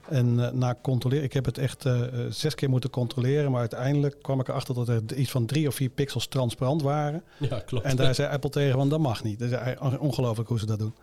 En 0.10 0.58
na 0.58 0.76
controleren, 0.82 1.24
ik 1.24 1.34
heb 1.34 1.45
het 1.45 1.58
echt 1.58 1.86
zes 2.30 2.56
keer 2.56 2.69
moeten 2.69 2.89
controleren, 2.89 3.52
maar 3.52 3.60
uiteindelijk 3.60 4.15
kwam 4.22 4.39
ik 4.39 4.48
erachter 4.48 4.76
dat 4.76 4.88
er 4.88 5.13
iets 5.13 5.32
van 5.32 5.45
drie 5.45 5.67
of 5.67 5.76
vier 5.76 5.89
pixels 5.89 6.28
transparant 6.28 6.82
waren. 6.82 7.24
Ja, 7.38 7.60
klopt. 7.60 7.86
En 7.86 7.95
daar 7.95 8.15
zei 8.15 8.34
Apple 8.34 8.50
tegen 8.50 8.74
van 8.74 8.89
dat 8.89 9.00
mag 9.00 9.24
niet. 9.24 9.39
Dat 9.39 9.52
is 9.52 9.78
ongelooflijk 10.00 10.50
hoe 10.50 10.60
ze 10.60 10.65
dat 10.65 10.80
doen. 10.80 10.93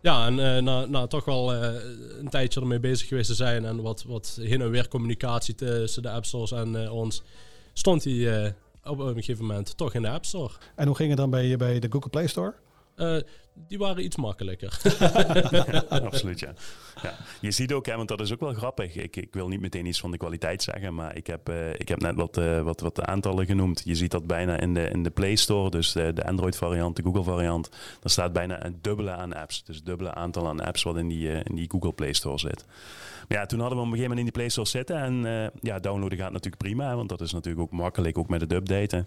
Ja, 0.00 0.26
en 0.26 0.38
uh, 0.38 0.58
na, 0.58 0.84
na 0.86 1.06
toch 1.06 1.24
wel 1.24 1.54
uh, 1.54 1.74
een 2.18 2.28
tijdje 2.28 2.60
ermee 2.60 2.80
bezig 2.80 3.08
geweest 3.08 3.28
te 3.28 3.34
zijn 3.34 3.64
en 3.64 3.82
wat, 3.82 4.04
wat 4.06 4.38
heen 4.40 4.60
en 4.60 4.70
weer 4.70 4.88
communicatie 4.88 5.54
tussen 5.54 6.02
de 6.02 6.10
App 6.10 6.24
Stores 6.24 6.52
en 6.52 6.74
uh, 6.74 6.94
ons, 6.94 7.22
stond 7.72 8.04
hij 8.04 8.54
op 8.84 8.98
een 8.98 9.14
gegeven 9.14 9.44
moment 9.44 9.76
toch 9.76 9.94
in 9.94 10.02
de 10.02 10.08
App 10.08 10.24
Store. 10.24 10.52
En 10.76 10.86
hoe 10.86 10.96
ging 10.96 11.08
het 11.08 11.18
dan 11.18 11.30
bij, 11.30 11.56
bij 11.56 11.78
de 11.78 11.90
Google 11.90 12.10
Play 12.10 12.26
Store? 12.26 12.54
Die 13.54 13.78
waren 13.78 14.04
iets 14.04 14.16
makkelijker. 14.16 14.80
Absoluut, 15.88 16.40
ja. 16.40 16.54
ja. 17.02 17.14
Je 17.40 17.50
ziet 17.50 17.72
ook, 17.72 17.86
hè, 17.86 17.96
want 17.96 18.08
dat 18.08 18.20
is 18.20 18.32
ook 18.32 18.40
wel 18.40 18.52
grappig. 18.52 18.94
Ik, 18.94 19.16
ik 19.16 19.34
wil 19.34 19.48
niet 19.48 19.60
meteen 19.60 19.86
iets 19.86 20.00
van 20.00 20.10
de 20.10 20.16
kwaliteit 20.16 20.62
zeggen, 20.62 20.94
maar 20.94 21.16
ik 21.16 21.26
heb, 21.26 21.48
uh, 21.48 21.70
ik 21.70 21.88
heb 21.88 22.00
net 22.00 22.14
wat, 22.14 22.38
uh, 22.38 22.62
wat, 22.62 22.80
wat 22.80 23.02
aantallen 23.02 23.46
genoemd. 23.46 23.82
Je 23.84 23.94
ziet 23.94 24.10
dat 24.10 24.26
bijna 24.26 24.60
in 24.60 24.74
de, 24.74 24.88
in 24.88 25.02
de 25.02 25.10
Play 25.10 25.36
Store, 25.36 25.70
dus 25.70 25.92
de, 25.92 26.12
de 26.12 26.26
Android 26.26 26.56
variant, 26.56 26.96
de 26.96 27.02
Google 27.02 27.22
variant. 27.22 27.70
Daar 27.70 28.10
staat 28.10 28.32
bijna 28.32 28.64
een 28.64 28.78
dubbele 28.80 29.10
aan 29.10 29.32
apps. 29.32 29.64
Dus 29.64 29.82
dubbele 29.82 30.14
aantal 30.14 30.48
aan 30.48 30.60
apps 30.60 30.82
wat 30.82 30.96
in 30.96 31.08
die, 31.08 31.28
uh, 31.28 31.36
in 31.36 31.54
die 31.54 31.70
Google 31.70 31.92
Play 31.92 32.12
Store 32.12 32.38
zit. 32.38 32.64
Maar 33.28 33.38
ja, 33.38 33.46
toen 33.46 33.60
hadden 33.60 33.78
we 33.78 33.84
op 33.84 33.90
een 33.90 33.98
gegeven 33.98 34.16
moment 34.16 34.18
in 34.18 34.24
die 34.24 34.32
Play 34.32 34.48
Store 34.48 34.68
zitten. 34.68 34.96
En 34.96 35.50
ja, 35.60 35.78
downloaden 35.78 36.18
gaat 36.18 36.32
natuurlijk 36.32 36.62
prima, 36.62 36.96
want 36.96 37.08
dat 37.08 37.20
is 37.20 37.32
natuurlijk 37.32 37.62
ook 37.62 37.78
makkelijk, 37.78 38.18
ook 38.18 38.28
met 38.28 38.40
het 38.40 38.52
updaten. 38.52 39.06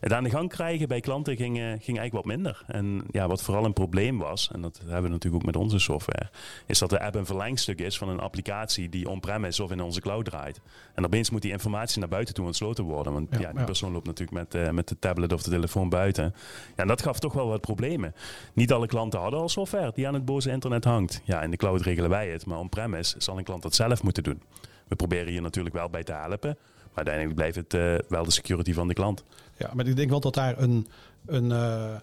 Het 0.00 0.12
aan 0.12 0.24
de 0.24 0.30
gang 0.30 0.48
krijgen 0.48 0.88
bij 0.88 1.00
klanten 1.00 1.36
ging, 1.36 1.56
ging 1.56 1.98
eigenlijk 1.98 2.12
wat 2.12 2.24
minder. 2.24 2.62
En 2.66 3.02
ja, 3.10 3.28
wat 3.28 3.42
vooral 3.42 3.64
een 3.64 3.72
probleem 3.72 3.85
was, 4.18 4.50
en 4.52 4.60
dat 4.60 4.78
hebben 4.78 5.02
we 5.02 5.08
natuurlijk 5.08 5.34
ook 5.34 5.52
met 5.52 5.56
onze 5.56 5.78
software, 5.78 6.30
is 6.66 6.78
dat 6.78 6.90
de 6.90 7.00
app 7.00 7.14
een 7.14 7.26
verlengstuk 7.26 7.80
is 7.80 7.98
van 7.98 8.08
een 8.08 8.20
applicatie 8.20 8.88
die 8.88 9.08
on-prem 9.08 9.44
is 9.44 9.60
of 9.60 9.70
in 9.70 9.80
onze 9.80 10.00
cloud 10.00 10.24
draait. 10.24 10.60
En 10.94 11.04
opeens 11.04 11.30
moet 11.30 11.42
die 11.42 11.50
informatie 11.50 12.00
naar 12.00 12.08
buiten 12.08 12.34
toe 12.34 12.46
ontsloten 12.46 12.84
worden. 12.84 13.12
Want 13.12 13.28
ja, 13.30 13.38
ja 13.40 13.52
die 13.52 13.64
persoon 13.64 13.92
loopt 13.92 14.06
natuurlijk 14.06 14.36
met, 14.36 14.54
uh, 14.54 14.70
met 14.70 14.88
de 14.88 14.98
tablet 14.98 15.32
of 15.32 15.42
de 15.42 15.50
telefoon 15.50 15.88
buiten. 15.88 16.34
Ja, 16.76 16.82
en 16.82 16.86
dat 16.86 17.02
gaf 17.02 17.18
toch 17.18 17.32
wel 17.32 17.48
wat 17.48 17.60
problemen. 17.60 18.14
Niet 18.52 18.72
alle 18.72 18.86
klanten 18.86 19.20
hadden 19.20 19.40
al 19.40 19.48
software 19.48 19.92
die 19.94 20.06
aan 20.06 20.14
het 20.14 20.24
boze 20.24 20.50
internet 20.50 20.84
hangt. 20.84 21.20
Ja, 21.24 21.42
in 21.42 21.50
de 21.50 21.56
cloud 21.56 21.80
regelen 21.80 22.10
wij 22.10 22.28
het, 22.28 22.46
maar 22.46 22.58
on-premise 22.58 23.14
zal 23.18 23.38
een 23.38 23.44
klant 23.44 23.62
dat 23.62 23.74
zelf 23.74 24.02
moeten 24.02 24.22
doen. 24.22 24.42
We 24.88 24.96
proberen 24.96 25.28
hier 25.28 25.42
natuurlijk 25.42 25.74
wel 25.74 25.90
bij 25.90 26.02
te 26.02 26.12
helpen. 26.12 26.56
Maar 26.94 27.04
uiteindelijk 27.04 27.34
blijft 27.34 27.56
het 27.56 27.74
uh, 27.74 28.08
wel 28.08 28.24
de 28.24 28.30
security 28.30 28.72
van 28.72 28.88
de 28.88 28.94
klant. 28.94 29.24
Ja, 29.56 29.70
maar 29.74 29.86
ik 29.86 29.96
denk 29.96 30.10
wel 30.10 30.20
dat 30.20 30.34
daar 30.34 30.58
een, 30.58 30.86
een, 31.26 31.44
uh, 31.44 31.94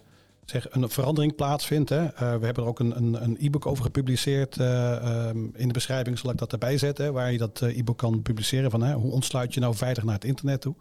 zeg, 0.44 0.66
een 0.70 0.90
verandering 0.90 1.34
plaatsvindt. 1.34 1.90
Hè. 1.90 2.04
we 2.14 2.44
hebben 2.44 2.54
er 2.54 2.66
ook 2.66 2.78
een, 2.78 2.96
een, 2.96 3.22
een 3.22 3.36
e-book 3.40 3.66
over 3.66 3.84
gepubliceerd. 3.84 4.56
Ehm, 4.56 5.38
in 5.54 5.66
de 5.66 5.72
beschrijving 5.72 6.18
zal 6.18 6.30
ik 6.30 6.38
dat 6.38 6.52
erbij 6.52 6.78
zetten, 6.78 7.12
waar 7.12 7.32
je 7.32 7.38
dat 7.38 7.60
e-book 7.60 7.98
kan 7.98 8.22
publiceren 8.22 8.70
van 8.70 8.82
hè, 8.82 8.94
hoe 8.94 9.12
ontsluit 9.12 9.54
je 9.54 9.60
nou 9.60 9.74
veilig 9.74 10.04
naar 10.04 10.14
het 10.14 10.24
internet 10.24 10.60
toe. 10.60 10.74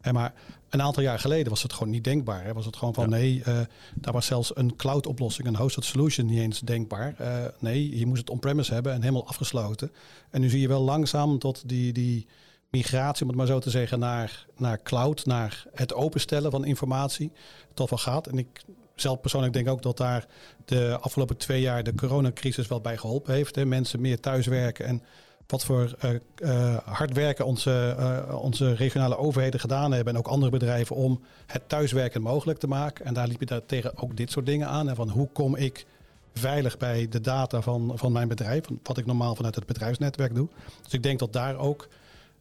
En 0.00 0.14
maar 0.14 0.34
een 0.68 0.82
aantal 0.82 1.02
jaar 1.02 1.18
geleden 1.18 1.50
was 1.50 1.62
het 1.62 1.72
gewoon 1.72 1.90
niet 1.90 2.04
denkbaar. 2.04 2.44
Hè? 2.44 2.52
Was 2.52 2.66
het 2.66 2.76
gewoon 2.76 2.94
van 2.94 3.08
nee, 3.08 3.38
uh, 3.38 3.60
daar 3.94 4.12
was 4.12 4.26
zelfs 4.26 4.56
een 4.56 4.76
cloud 4.76 5.06
oplossing, 5.06 5.48
een 5.48 5.56
hosted 5.56 5.84
solution 5.84 6.26
niet 6.26 6.38
eens 6.38 6.60
denkbaar. 6.60 7.14
Nee, 7.58 7.98
je 7.98 8.06
moest 8.06 8.20
het 8.20 8.30
on-premise 8.30 8.74
hebben 8.74 8.92
en 8.92 9.00
helemaal 9.00 9.26
afgesloten. 9.26 9.92
En 10.30 10.40
nu 10.40 10.48
zie 10.48 10.60
je 10.60 10.68
wel 10.68 10.82
langzaam 10.82 11.38
tot 11.38 11.68
die, 11.68 11.92
die 11.92 12.26
migratie, 12.70 13.22
om 13.22 13.28
het 13.28 13.36
maar 13.36 13.46
zo 13.46 13.58
te 13.58 13.70
zeggen, 13.70 13.98
naar, 13.98 14.46
naar 14.56 14.82
cloud, 14.82 15.26
naar 15.26 15.66
het 15.74 15.94
openstellen 15.94 16.50
van 16.50 16.64
informatie, 16.64 17.32
tot 17.74 17.90
wel 17.90 17.98
gaat. 17.98 18.26
En 18.26 18.38
ik 18.38 18.64
zelf 19.00 19.20
persoonlijk 19.20 19.52
denk 19.52 19.68
ook 19.68 19.82
dat 19.82 19.96
daar 19.96 20.26
de 20.64 20.98
afgelopen 21.00 21.36
twee 21.36 21.60
jaar 21.60 21.82
de 21.82 21.94
coronacrisis 21.94 22.66
wel 22.66 22.80
bij 22.80 22.96
geholpen 22.96 23.34
heeft. 23.34 23.54
Hè? 23.54 23.64
Mensen 23.64 24.00
meer 24.00 24.20
thuiswerken 24.20 24.86
en 24.86 25.02
wat 25.46 25.64
voor 25.64 25.94
uh, 26.40 26.76
hard 26.84 27.12
werken 27.12 27.46
onze, 27.46 27.96
uh, 27.98 28.42
onze 28.42 28.74
regionale 28.74 29.16
overheden 29.16 29.60
gedaan 29.60 29.92
hebben. 29.92 30.12
En 30.12 30.18
ook 30.18 30.26
andere 30.26 30.50
bedrijven 30.50 30.96
om 30.96 31.20
het 31.46 31.68
thuiswerken 31.68 32.22
mogelijk 32.22 32.58
te 32.58 32.66
maken. 32.66 33.04
En 33.04 33.14
daar 33.14 33.26
liep 33.26 33.40
je 33.40 33.46
daar 33.46 33.66
tegen 33.66 33.96
ook 33.96 34.16
dit 34.16 34.30
soort 34.30 34.46
dingen 34.46 34.68
aan. 34.68 34.88
En 34.88 34.96
van 34.96 35.08
hoe 35.08 35.28
kom 35.32 35.56
ik 35.56 35.86
veilig 36.34 36.76
bij 36.76 37.08
de 37.08 37.20
data 37.20 37.60
van, 37.60 37.92
van 37.94 38.12
mijn 38.12 38.28
bedrijf. 38.28 38.64
Wat 38.82 38.98
ik 38.98 39.06
normaal 39.06 39.34
vanuit 39.34 39.54
het 39.54 39.66
bedrijfsnetwerk 39.66 40.34
doe. 40.34 40.48
Dus 40.82 40.92
ik 40.92 41.02
denk 41.02 41.18
dat 41.18 41.32
daar 41.32 41.58
ook 41.58 41.88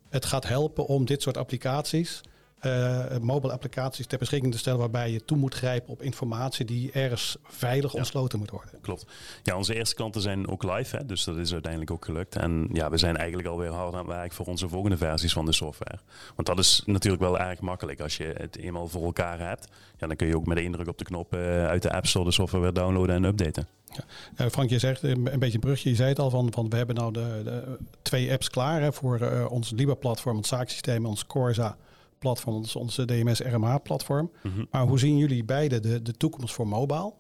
het 0.10 0.26
gaat 0.26 0.48
helpen 0.48 0.86
om 0.86 1.06
dit 1.06 1.22
soort 1.22 1.38
applicaties 1.38 2.22
uh, 2.66 3.18
mobile 3.22 3.54
applicaties 3.54 4.06
ter 4.08 4.18
beschikking 4.18 4.52
te 4.52 4.58
stellen 4.58 4.80
waarbij 4.80 5.12
je 5.12 5.26
toe 5.26 5.38
moet 5.38 5.54
grijpen 5.54 5.94
op 5.94 6.02
informatie 6.02 6.66
die 6.66 6.92
ergens 6.92 7.38
veilig 7.44 7.94
ontsloten 7.94 8.40
moet 8.40 8.52
worden. 8.52 8.72
Klopt. 8.82 9.06
Ja, 9.44 9.58
onze 9.58 9.76
eerste 9.76 9.96
klanten 9.96 10.22
zijn 10.22 10.48
ook 10.48 10.64
live, 10.64 10.98
hè, 10.98 11.06
dus 11.06 11.24
dat 11.24 11.38
is 11.38 11.52
uiteindelijk 11.54 11.92
ook 11.92 12.06
gelukt. 12.06 12.36
En 12.36 12.70
ja, 12.74 12.90
we 12.90 12.98
zijn 12.98 13.18
eigenlijk 13.18 13.48
alweer 13.48 13.72
hard 13.72 13.94
aan 13.94 14.00
het 14.00 14.08
werk 14.08 14.34
voor 14.34 14.46
onze 14.46 14.70
volgende 14.70 14.98
versies 14.98 15.34
van 15.34 15.46
de 15.46 15.54
software. 15.54 16.00
Want 16.36 16.48
dat 16.48 16.60
is 16.60 16.84
natuurlijk 16.86 17.22
wel 17.22 17.40
erg 17.40 17.60
makkelijk. 17.60 18.00
Als 18.00 18.18
je 18.18 18.34
het 18.38 18.58
eenmaal 18.58 18.88
voor 18.88 19.04
elkaar 19.04 19.40
hebt, 19.40 19.68
ja, 19.98 20.08
dan 20.08 20.16
kun 20.16 20.28
je 20.28 20.36
ook 20.36 20.46
met 20.46 20.58
één 20.58 20.72
druk 20.72 20.88
op 20.88 20.98
de 20.98 21.04
knop 21.04 21.34
uh, 21.34 21.68
uit 21.68 21.82
de 21.82 21.92
App 21.92 22.06
Store 22.06 22.26
de 22.26 22.32
software 22.32 22.64
weer 22.64 22.74
downloaden 22.74 23.16
en 23.16 23.24
updaten. 23.24 23.68
Ja. 23.86 24.04
Uh, 24.46 24.52
Frank, 24.52 24.70
je 24.70 24.80
zegt 24.80 25.04
een 25.04 25.24
beetje 25.24 25.54
een 25.54 25.60
brugje. 25.60 25.90
Je 25.90 25.96
zei 25.96 26.10
het 26.10 26.20
al 26.20 26.30
van, 26.30 26.54
van 26.54 26.70
we 26.70 26.76
hebben 26.76 26.96
nou 26.96 27.14
de, 27.14 27.42
de 27.44 27.78
twee 28.02 28.32
apps 28.32 28.50
klaar 28.50 28.82
hè, 28.82 28.94
voor 28.94 29.48
ons 29.50 29.72
Liba-platform, 29.72 30.38
ons 30.38 30.48
zaaksysteem, 30.48 31.06
ons 31.06 31.26
Corsa 31.26 31.78
platform, 32.20 32.56
onze, 32.56 32.80
onze 32.80 33.06
DMS 33.06 33.40
RMA-platform. 33.40 34.32
Mhm. 34.44 34.66
Maar 34.72 34.88
hoe 34.88 35.00
zien 35.00 35.18
jullie 35.18 35.44
beide 35.44 35.80
de, 35.80 36.02
de 36.02 36.14
toekomst 36.14 36.54
voor 36.54 36.68
mobile? 36.68 37.14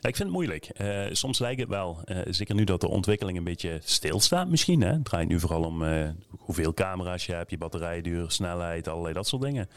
Ja, 0.00 0.08
ik 0.08 0.16
vind 0.16 0.18
het 0.18 0.30
moeilijk. 0.30 0.70
Uh, 0.80 1.04
soms 1.10 1.38
lijkt 1.38 1.60
het 1.60 1.68
wel. 1.68 2.00
Uh, 2.04 2.18
zeker 2.28 2.54
nu 2.54 2.64
dat 2.64 2.80
de 2.80 2.88
ontwikkeling 2.88 3.38
een 3.38 3.44
beetje 3.44 3.80
stilstaat 3.84 4.48
misschien. 4.48 4.80
Hè? 4.80 4.92
Het 4.92 5.04
draait 5.04 5.28
nu 5.28 5.40
vooral 5.40 5.62
om 5.62 5.82
uh, 5.82 6.08
hoeveel 6.38 6.74
camera's 6.74 7.26
je 7.26 7.32
hebt, 7.32 7.50
je 7.50 7.58
batterijduur, 7.58 8.30
snelheid, 8.30 8.88
allerlei 8.88 9.14
dat 9.14 9.26
soort 9.26 9.42
dingen. 9.42 9.68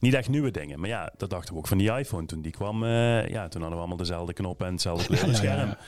Niet 0.00 0.14
echt 0.14 0.28
nieuwe 0.28 0.50
dingen. 0.50 0.80
Maar 0.80 0.88
ja, 0.88 1.12
dat 1.16 1.30
dachten 1.30 1.52
we 1.52 1.58
ook 1.58 1.66
van 1.66 1.78
die 1.78 1.92
iPhone 1.92 2.26
toen 2.26 2.42
die 2.42 2.52
kwam. 2.52 2.84
ja, 2.84 3.48
toen 3.48 3.60
hadden 3.60 3.70
we 3.70 3.76
allemaal 3.76 3.96
dezelfde 3.96 4.32
knoppen 4.32 4.66
en 4.66 4.72
hetzelfde 4.72 5.16
scherm. 5.16 5.68
Ja, 5.68 5.78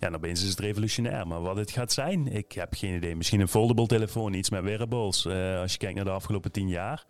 dan 0.00 0.14
opeens 0.14 0.42
is 0.42 0.48
het 0.48 0.58
revolutionair. 0.58 1.26
Maar 1.26 1.40
wat 1.40 1.56
het 1.56 1.70
gaat 1.70 1.92
zijn, 1.92 2.26
ik 2.32 2.52
heb 2.52 2.74
geen 2.74 2.94
idee. 2.94 3.16
Misschien 3.16 3.40
een 3.40 3.48
foldable 3.48 3.86
telefoon, 3.86 4.32
iets 4.32 4.50
met 4.50 4.62
wearables. 4.62 5.24
Uh, 5.24 5.60
als 5.60 5.72
je 5.72 5.78
kijkt 5.78 5.94
naar 5.94 6.04
de 6.04 6.10
afgelopen 6.10 6.52
tien 6.52 6.68
jaar. 6.68 7.04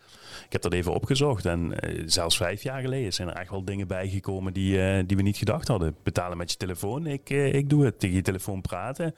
Ik 0.45 0.53
heb 0.53 0.63
dat 0.63 0.73
even 0.73 0.95
opgezocht. 0.95 1.47
En 1.47 1.75
uh, 1.85 2.03
zelfs 2.07 2.37
vijf 2.37 2.63
jaar 2.63 2.81
geleden 2.81 3.13
zijn 3.13 3.29
er 3.29 3.35
echt 3.35 3.51
wel 3.51 3.65
dingen 3.65 3.87
bijgekomen 3.87 4.53
die, 4.53 4.77
uh, 4.77 5.03
die 5.07 5.17
we 5.17 5.23
niet 5.23 5.37
gedacht 5.37 5.69
hadden. 5.69 5.97
Betalen 6.03 6.37
met 6.37 6.51
je 6.51 6.57
telefoon, 6.57 7.07
ik, 7.07 7.31
ik 7.31 7.71
doe 7.71 7.85
het. 7.85 7.99
Tegen 8.01 8.17
je 8.17 8.23
telefoon 8.23 8.61
praten. 8.61 9.15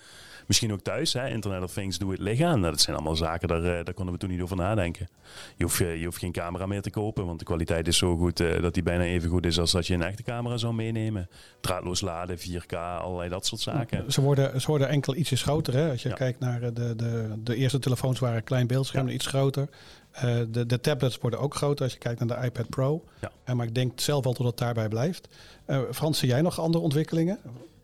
Misschien 0.46 0.72
ook 0.72 0.80
thuis, 0.80 1.12
hè? 1.12 1.28
Internet 1.28 1.62
of 1.62 1.72
Things, 1.72 1.98
doe 1.98 2.10
het 2.10 2.20
liggen. 2.20 2.46
Nou, 2.46 2.72
dat 2.72 2.80
zijn 2.80 2.96
allemaal 2.96 3.16
zaken, 3.16 3.48
daar, 3.48 3.62
daar 3.62 3.94
konden 3.94 4.14
we 4.14 4.20
toen 4.20 4.30
niet 4.30 4.40
over 4.40 4.56
nadenken. 4.56 5.08
Je 5.56 5.64
hoeft, 5.64 5.78
je 5.78 6.04
hoeft 6.04 6.18
geen 6.18 6.32
camera 6.32 6.66
meer 6.66 6.82
te 6.82 6.90
kopen, 6.90 7.26
want 7.26 7.38
de 7.38 7.44
kwaliteit 7.44 7.88
is 7.88 7.96
zo 7.96 8.16
goed 8.16 8.36
dat 8.36 8.74
die 8.74 8.82
bijna 8.82 9.04
even 9.04 9.30
goed 9.30 9.46
is 9.46 9.58
als 9.58 9.72
dat 9.72 9.86
je 9.86 9.94
een 9.94 10.02
echte 10.02 10.22
camera 10.22 10.56
zou 10.56 10.74
meenemen. 10.74 11.28
Draadloos 11.60 12.00
laden, 12.00 12.38
4K, 12.38 12.76
allerlei 12.76 13.28
dat 13.28 13.46
soort 13.46 13.60
zaken. 13.62 14.12
Ze 14.12 14.20
worden, 14.20 14.60
ze 14.60 14.66
worden 14.66 14.88
enkel 14.88 15.14
ietsjes 15.16 15.42
groter. 15.42 15.74
Hè? 15.74 15.90
Als 15.90 16.02
je 16.02 16.14
kijkt 16.14 16.40
naar 16.40 16.74
de, 16.74 16.96
de, 16.96 17.32
de 17.38 17.56
eerste 17.56 17.78
telefoons 17.78 18.18
waren 18.18 18.44
klein 18.44 18.66
beeldscherm, 18.66 19.08
iets 19.08 19.26
groter. 19.26 19.68
Uh, 20.14 20.40
de, 20.50 20.66
de 20.66 20.80
tablets 20.80 21.18
worden 21.18 21.40
ook 21.40 21.54
groter 21.54 21.84
als 21.84 21.92
je 21.92 21.98
kijkt 21.98 22.24
naar 22.24 22.40
de 22.40 22.46
iPad 22.46 22.68
Pro. 22.68 23.04
Ja. 23.20 23.32
Uh, 23.48 23.54
maar 23.54 23.66
ik 23.66 23.74
denk 23.74 24.00
zelf 24.00 24.24
wel 24.24 24.34
dat 24.34 24.46
het 24.46 24.56
daarbij 24.56 24.88
blijft. 24.88 25.28
Uh, 25.66 25.80
Frans, 25.92 26.18
zie 26.18 26.28
jij 26.28 26.40
nog 26.40 26.58
andere 26.60 26.84
ontwikkelingen? 26.84 27.38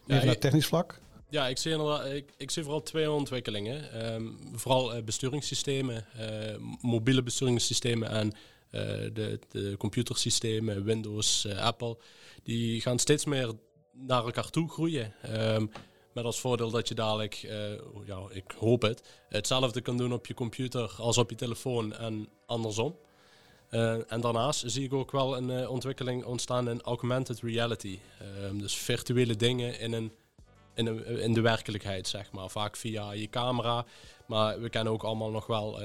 Meer 0.07 0.19
ja, 0.19 0.25
naar 0.25 0.39
technisch 0.39 0.67
vlak? 0.67 1.01
Ja, 1.31 1.49
ik 1.49 1.59
zie, 1.59 1.73
ik, 2.15 2.33
ik 2.37 2.51
zie 2.51 2.63
vooral 2.63 2.83
twee 2.83 3.11
ontwikkelingen. 3.11 4.13
Um, 4.15 4.39
vooral 4.53 5.03
besturingssystemen, 5.03 6.05
mobiele 6.81 7.23
besturingssystemen 7.23 8.09
en 8.11 8.33
de, 9.13 9.39
de 9.51 9.75
computersystemen, 9.79 10.85
Windows, 10.85 11.49
Apple. 11.57 11.97
Die 12.43 12.81
gaan 12.81 12.99
steeds 12.99 13.25
meer 13.25 13.53
naar 14.07 14.25
elkaar 14.25 14.51
toe 14.51 14.69
groeien. 14.69 15.15
Um, 15.55 15.71
met 16.13 16.25
als 16.25 16.41
voordeel 16.41 16.71
dat 16.71 16.89
je 16.89 16.95
dadelijk, 16.95 17.43
uh, 17.43 17.51
ja, 18.07 18.19
ik 18.31 18.55
hoop 18.59 18.83
het, 18.83 19.03
hetzelfde 19.29 19.81
kan 19.81 19.97
doen 19.97 20.13
op 20.13 20.27
je 20.27 20.35
computer 20.35 20.95
als 20.99 21.19
op 21.19 21.31
je 21.31 21.37
telefoon 21.37 21.95
en 21.95 22.29
andersom. 22.47 22.97
Uh, 23.71 24.13
en 24.13 24.21
daarnaast 24.21 24.63
zie 24.67 24.85
ik 24.85 24.93
ook 24.93 25.11
wel 25.11 25.37
een 25.37 25.49
uh, 25.49 25.71
ontwikkeling 25.71 26.25
ontstaan 26.25 26.69
in 26.69 26.83
augmented 26.83 27.41
reality. 27.41 27.99
Um, 28.43 28.61
dus 28.61 28.75
virtuele 28.75 29.37
dingen 29.37 29.81
in, 29.81 29.93
een, 29.93 30.13
in, 30.75 30.87
een, 30.87 31.07
in 31.07 31.33
de 31.33 31.41
werkelijkheid, 31.41 32.09
zeg 32.09 32.33
maar. 32.33 32.49
Vaak 32.49 32.77
via 32.77 33.13
je 33.13 33.29
camera. 33.29 33.85
Maar 34.27 34.61
we 34.61 34.69
kennen 34.69 34.93
ook 34.93 35.03
allemaal 35.03 35.31
nog 35.31 35.47
wel 35.47 35.81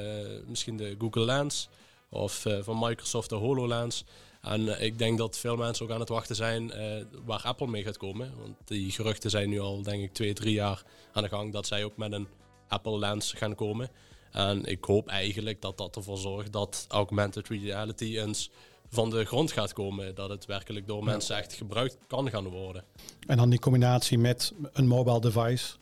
misschien 0.45 0.78
de 0.78 0.95
Google 0.99 1.26
Lens 1.26 1.69
of 2.10 2.45
van 2.62 2.80
Microsoft 2.80 3.30
de 3.30 3.36
HoloLens. 3.36 4.06
En 4.44 4.78
eh, 4.78 4.86
ik 4.86 4.98
denk 4.98 5.18
dat 5.18 5.38
veel 5.38 5.56
mensen 5.56 5.86
ook 5.86 5.92
aan 5.92 6.00
het 6.00 6.10
wachten 6.10 6.36
zijn 6.36 6.64
uh, 6.64 7.06
waar 7.26 7.42
Apple 7.42 7.68
mee 7.68 7.84
gaat 7.84 7.98
komen. 7.98 8.32
Want 8.40 8.56
die 8.66 8.92
geruchten 8.92 9.30
zijn 9.30 9.50
nu 9.50 9.60
al, 9.60 9.82
denk 9.82 10.04
ik, 10.04 10.14
twee, 10.14 10.34
drie 10.34 10.54
jaar 10.54 10.84
aan 11.14 11.24
de 11.24 11.30
gang 11.30 11.54
dat 11.54 11.68
zij 11.68 11.84
ook 11.84 11.98
met 11.98 12.12
een 12.12 12.28
Apple 12.68 13.00
Lens 13.00 13.34
gaan 13.34 13.56
komen. 13.56 13.90
En 14.32 14.66
ik 14.66 14.84
hoop 14.84 15.08
eigenlijk 15.08 15.62
dat 15.62 15.78
dat 15.78 15.96
ervoor 15.96 16.18
zorgt 16.18 16.54
dat 16.54 16.86
augmented 16.90 17.48
reality 17.48 18.20
eens 18.20 18.50
van 18.90 19.10
de 19.10 19.26
grond 19.26 19.52
gaat 19.52 19.74
komen. 19.74 20.16
Dat 20.16 20.30
het 20.30 20.46
werkelijk 20.46 20.88
door 20.88 21.04
mensen 21.04 21.38
echt 21.38 21.54
gebruikt 21.54 21.98
kan 22.08 22.30
gaan 22.30 22.48
worden. 22.48 22.84
En 23.28 23.38
dan 23.38 23.50
die 23.50 23.60
combinatie 23.60 24.18
met 24.18 24.54
een 24.74 24.88
mobile 24.88 25.22
device. 25.22 25.76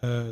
Uh, 0.00 0.22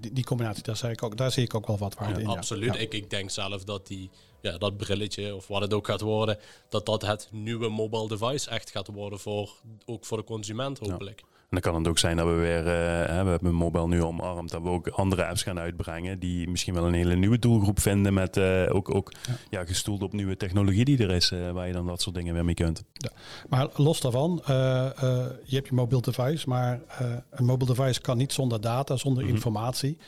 die, 0.00 0.12
die, 0.12 0.24
combinatie, 0.24 0.62
daar, 0.62 0.76
zei 0.76 0.92
ik 0.92 1.02
ook, 1.02 1.16
daar 1.16 1.30
zie 1.30 1.44
ik 1.44 1.54
ook 1.54 1.66
wel 1.66 1.78
wat 1.78 1.94
waarde 1.94 2.20
in. 2.20 2.26
Absoluut. 2.26 2.74
Ik, 2.74 2.94
ik 2.94 3.10
denk 3.10 3.30
zelf 3.30 3.64
dat 3.64 3.86
die 3.86 4.10
ja, 4.46 4.58
dat 4.58 4.76
brilletje 4.76 5.34
of 5.34 5.46
wat 5.46 5.60
het 5.60 5.74
ook 5.74 5.86
gaat 5.86 6.00
worden, 6.00 6.38
dat 6.68 6.86
dat 6.86 7.02
het 7.02 7.28
nieuwe 7.30 7.68
mobile 7.68 8.08
device 8.08 8.50
echt 8.50 8.70
gaat 8.70 8.86
worden 8.86 9.18
voor, 9.18 9.50
ook 9.84 10.04
voor 10.04 10.18
de 10.18 10.24
consument 10.24 10.78
hopelijk. 10.78 11.22
En 11.50 11.62
dan 11.62 11.72
kan 11.72 11.74
het 11.74 11.88
ook 11.88 11.98
zijn 11.98 12.16
dat 12.16 12.26
we 12.26 12.32
weer, 12.32 12.58
uh, 12.58 12.64
we 13.22 13.28
hebben 13.28 13.54
mobile 13.54 13.86
nu 13.86 14.02
omarmd, 14.02 14.50
dat 14.50 14.62
we 14.62 14.68
ook 14.68 14.88
andere 14.88 15.26
apps 15.26 15.42
gaan 15.42 15.58
uitbrengen 15.58 16.18
die 16.18 16.48
misschien 16.48 16.74
wel 16.74 16.86
een 16.86 16.94
hele 16.94 17.16
nieuwe 17.16 17.38
doelgroep 17.38 17.80
vinden 17.80 18.14
met 18.14 18.36
uh, 18.36 18.74
ook, 18.74 18.94
ook 18.94 19.12
ja. 19.50 19.64
gestoeld 19.64 20.02
op 20.02 20.12
nieuwe 20.12 20.36
technologie 20.36 20.84
die 20.84 20.98
er 20.98 21.10
is, 21.10 21.30
uh, 21.30 21.50
waar 21.50 21.66
je 21.66 21.72
dan 21.72 21.86
dat 21.86 22.02
soort 22.02 22.14
dingen 22.14 22.34
weer 22.34 22.44
mee 22.44 22.54
kunt. 22.54 22.84
Ja. 22.92 23.10
Maar 23.48 23.68
los 23.74 24.00
daarvan, 24.00 24.42
je 24.46 25.54
hebt 25.54 25.68
je 25.68 25.74
mobiel 25.74 26.00
device, 26.00 26.48
maar 26.48 26.80
een 27.30 27.44
mobiel 27.44 27.66
device 27.66 28.00
kan 28.00 28.16
niet 28.16 28.32
zonder 28.32 28.60
data, 28.60 28.96
zonder 28.96 29.24
mhm. 29.24 29.34
informatie. 29.34 29.98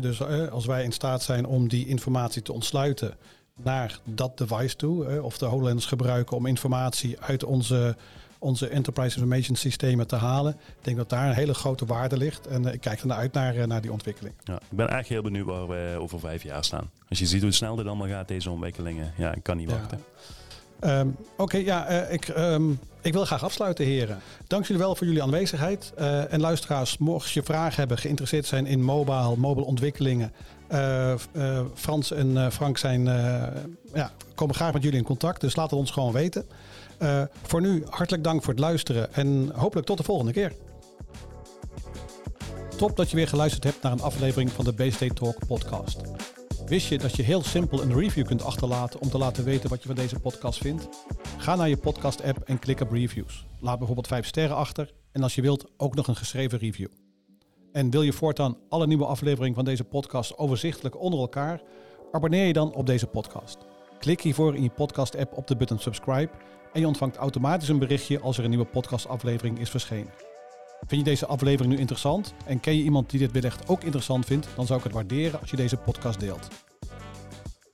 dus 0.00 0.22
als 0.50 0.66
wij 0.66 0.84
in 0.84 0.92
staat 0.92 1.22
zijn 1.22 1.46
om 1.46 1.68
die 1.68 1.86
informatie 1.86 2.42
te 2.42 2.52
ontsluiten, 2.52 3.16
naar 3.56 3.98
dat 4.04 4.38
device 4.38 4.76
toe. 4.76 5.22
of 5.22 5.38
de 5.38 5.46
HoloLens 5.46 5.86
gebruiken 5.86 6.36
om 6.36 6.46
informatie 6.46 7.20
uit 7.20 7.44
onze, 7.44 7.96
onze 8.38 8.68
Enterprise 8.68 9.16
Information 9.16 9.56
systemen 9.56 10.06
te 10.06 10.16
halen. 10.16 10.52
Ik 10.52 10.84
denk 10.84 10.96
dat 10.96 11.08
daar 11.08 11.28
een 11.28 11.34
hele 11.34 11.54
grote 11.54 11.86
waarde 11.86 12.16
ligt. 12.16 12.46
En 12.46 12.62
uh, 12.62 12.72
ik 12.72 12.80
kijk 12.80 13.00
ernaar 13.00 13.18
uit 13.18 13.32
naar, 13.32 13.56
uh, 13.56 13.64
naar 13.64 13.80
die 13.80 13.92
ontwikkeling. 13.92 14.34
Ja, 14.44 14.54
ik 14.54 14.76
ben 14.76 14.88
echt 14.88 15.08
heel 15.08 15.22
benieuwd 15.22 15.46
waar 15.46 15.68
we 15.68 15.96
over 15.98 16.20
vijf 16.20 16.42
jaar 16.42 16.64
staan. 16.64 16.90
Als 17.08 17.18
je 17.18 17.26
ziet 17.26 17.42
hoe 17.42 17.52
snel 17.52 17.76
dit 17.76 17.86
allemaal 17.86 18.08
gaat, 18.08 18.28
deze 18.28 18.50
ontwikkelingen. 18.50 19.12
Ja, 19.16 19.34
ik 19.34 19.42
kan 19.42 19.56
niet 19.56 19.70
wachten. 19.70 20.04
Um, 20.84 21.16
Oké, 21.36 21.56
ja, 21.56 21.90
uh, 21.90 22.12
ik, 22.12 22.28
um, 22.28 22.78
ik 23.00 23.12
wil 23.12 23.24
graag 23.24 23.44
afsluiten, 23.44 23.84
heren. 23.84 24.18
Dank 24.46 24.66
jullie 24.66 24.82
wel 24.82 24.94
voor 24.94 25.06
jullie 25.06 25.22
aanwezigheid. 25.22 25.92
Uh, 25.98 26.32
en 26.32 26.40
luisteraars, 26.40 26.98
mocht 26.98 27.30
je 27.30 27.42
vragen 27.42 27.76
hebben, 27.76 27.98
geïnteresseerd 27.98 28.46
zijn 28.46 28.66
in 28.66 28.82
mobile, 28.82 29.36
mobile 29.36 29.66
ontwikkelingen, 29.66 30.32
uh, 30.72 31.14
Frans 31.74 32.12
en 32.12 32.52
Frank 32.52 32.78
zijn, 32.78 33.04
ja, 33.94 34.10
komen 34.34 34.54
graag 34.54 34.72
met 34.72 34.82
jullie 34.82 34.98
in 34.98 35.04
contact. 35.04 35.40
Dus 35.40 35.56
laat 35.56 35.70
het 35.70 35.78
ons 35.78 35.90
gewoon 35.90 36.12
weten. 36.12 36.46
voor 37.42 37.60
nu 37.60 37.84
hartelijk 37.88 38.24
dank 38.24 38.42
voor 38.42 38.52
het 38.52 38.62
luisteren 38.62 39.14
en 39.14 39.50
hopelijk 39.54 39.86
tot 39.86 39.96
de 39.96 40.04
volgende 40.04 40.32
keer. 40.32 40.52
Top 42.76 42.96
dat 42.96 43.10
je 43.10 43.16
weer 43.16 43.28
geluisterd 43.28 43.64
hebt 43.64 43.82
naar 43.82 43.92
een 43.92 44.00
aflevering 44.00 44.52
van 44.52 44.64
de 44.64 44.72
BST 44.72 45.16
Talk 45.16 45.46
podcast. 45.46 46.00
Wist 46.72 46.88
je 46.88 46.98
dat 46.98 47.16
je 47.16 47.22
heel 47.22 47.42
simpel 47.42 47.82
een 47.82 47.94
review 47.94 48.26
kunt 48.26 48.44
achterlaten 48.44 49.00
om 49.00 49.08
te 49.10 49.18
laten 49.18 49.44
weten 49.44 49.70
wat 49.70 49.82
je 49.82 49.86
van 49.86 49.96
deze 49.96 50.20
podcast 50.20 50.58
vindt? 50.58 50.88
Ga 51.38 51.56
naar 51.56 51.68
je 51.68 51.76
podcast-app 51.76 52.38
en 52.38 52.58
klik 52.58 52.80
op 52.80 52.90
reviews. 52.90 53.46
Laat 53.60 53.76
bijvoorbeeld 53.78 54.06
5 54.06 54.26
sterren 54.26 54.56
achter 54.56 54.92
en 55.12 55.22
als 55.22 55.34
je 55.34 55.42
wilt 55.42 55.70
ook 55.76 55.94
nog 55.94 56.08
een 56.08 56.16
geschreven 56.16 56.58
review. 56.58 56.88
En 57.72 57.90
wil 57.90 58.02
je 58.02 58.12
voortaan 58.12 58.56
alle 58.68 58.86
nieuwe 58.86 59.06
afleveringen 59.06 59.54
van 59.54 59.64
deze 59.64 59.84
podcast 59.84 60.38
overzichtelijk 60.38 61.00
onder 61.00 61.20
elkaar? 61.20 61.62
Abonneer 62.12 62.46
je 62.46 62.52
dan 62.52 62.74
op 62.74 62.86
deze 62.86 63.06
podcast. 63.06 63.58
Klik 63.98 64.20
hiervoor 64.20 64.56
in 64.56 64.62
je 64.62 64.70
podcast-app 64.70 65.36
op 65.36 65.46
de 65.46 65.56
button 65.56 65.78
subscribe 65.78 66.30
en 66.72 66.80
je 66.80 66.86
ontvangt 66.86 67.16
automatisch 67.16 67.68
een 67.68 67.78
berichtje 67.78 68.20
als 68.20 68.38
er 68.38 68.44
een 68.44 68.50
nieuwe 68.50 68.64
podcastaflevering 68.64 69.58
is 69.58 69.70
verschenen. 69.70 70.31
Vind 70.86 71.04
je 71.04 71.10
deze 71.10 71.26
aflevering 71.26 71.74
nu 71.74 71.80
interessant 71.80 72.34
en 72.44 72.60
ken 72.60 72.76
je 72.76 72.82
iemand 72.82 73.10
die 73.10 73.18
dit 73.18 73.32
wellicht 73.32 73.68
ook 73.68 73.82
interessant 73.82 74.26
vindt, 74.26 74.48
dan 74.56 74.66
zou 74.66 74.78
ik 74.78 74.84
het 74.84 74.94
waarderen 74.94 75.40
als 75.40 75.50
je 75.50 75.56
deze 75.56 75.76
podcast 75.76 76.20
deelt. 76.20 76.48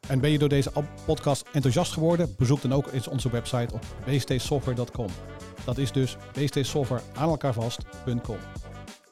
En 0.09 0.21
ben 0.21 0.31
je 0.31 0.39
door 0.39 0.49
deze 0.49 0.73
podcast 1.07 1.45
enthousiast 1.53 1.93
geworden? 1.93 2.35
Bezoek 2.37 2.63
dan 2.63 2.73
ook 2.73 2.93
eens 2.93 3.09
onze 3.09 3.31
website 3.31 3.75
op 3.75 3.83
bstsoftware.com. 4.05 5.09
Dat 5.65 5.79
is 5.79 5.93
dus 5.93 6.17
bstsoftware 6.33 7.03
aan 7.15 7.29
elkaar 7.29 7.53
vast.com. 7.53 8.39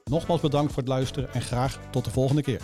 Nogmaals 0.04 0.40
bedankt 0.40 0.72
voor 0.72 0.82
het 0.82 0.92
luisteren 0.92 1.32
en 1.32 1.42
graag 1.42 1.80
tot 1.90 2.04
de 2.04 2.11
volgende 2.11 2.42
keer. 2.42 2.61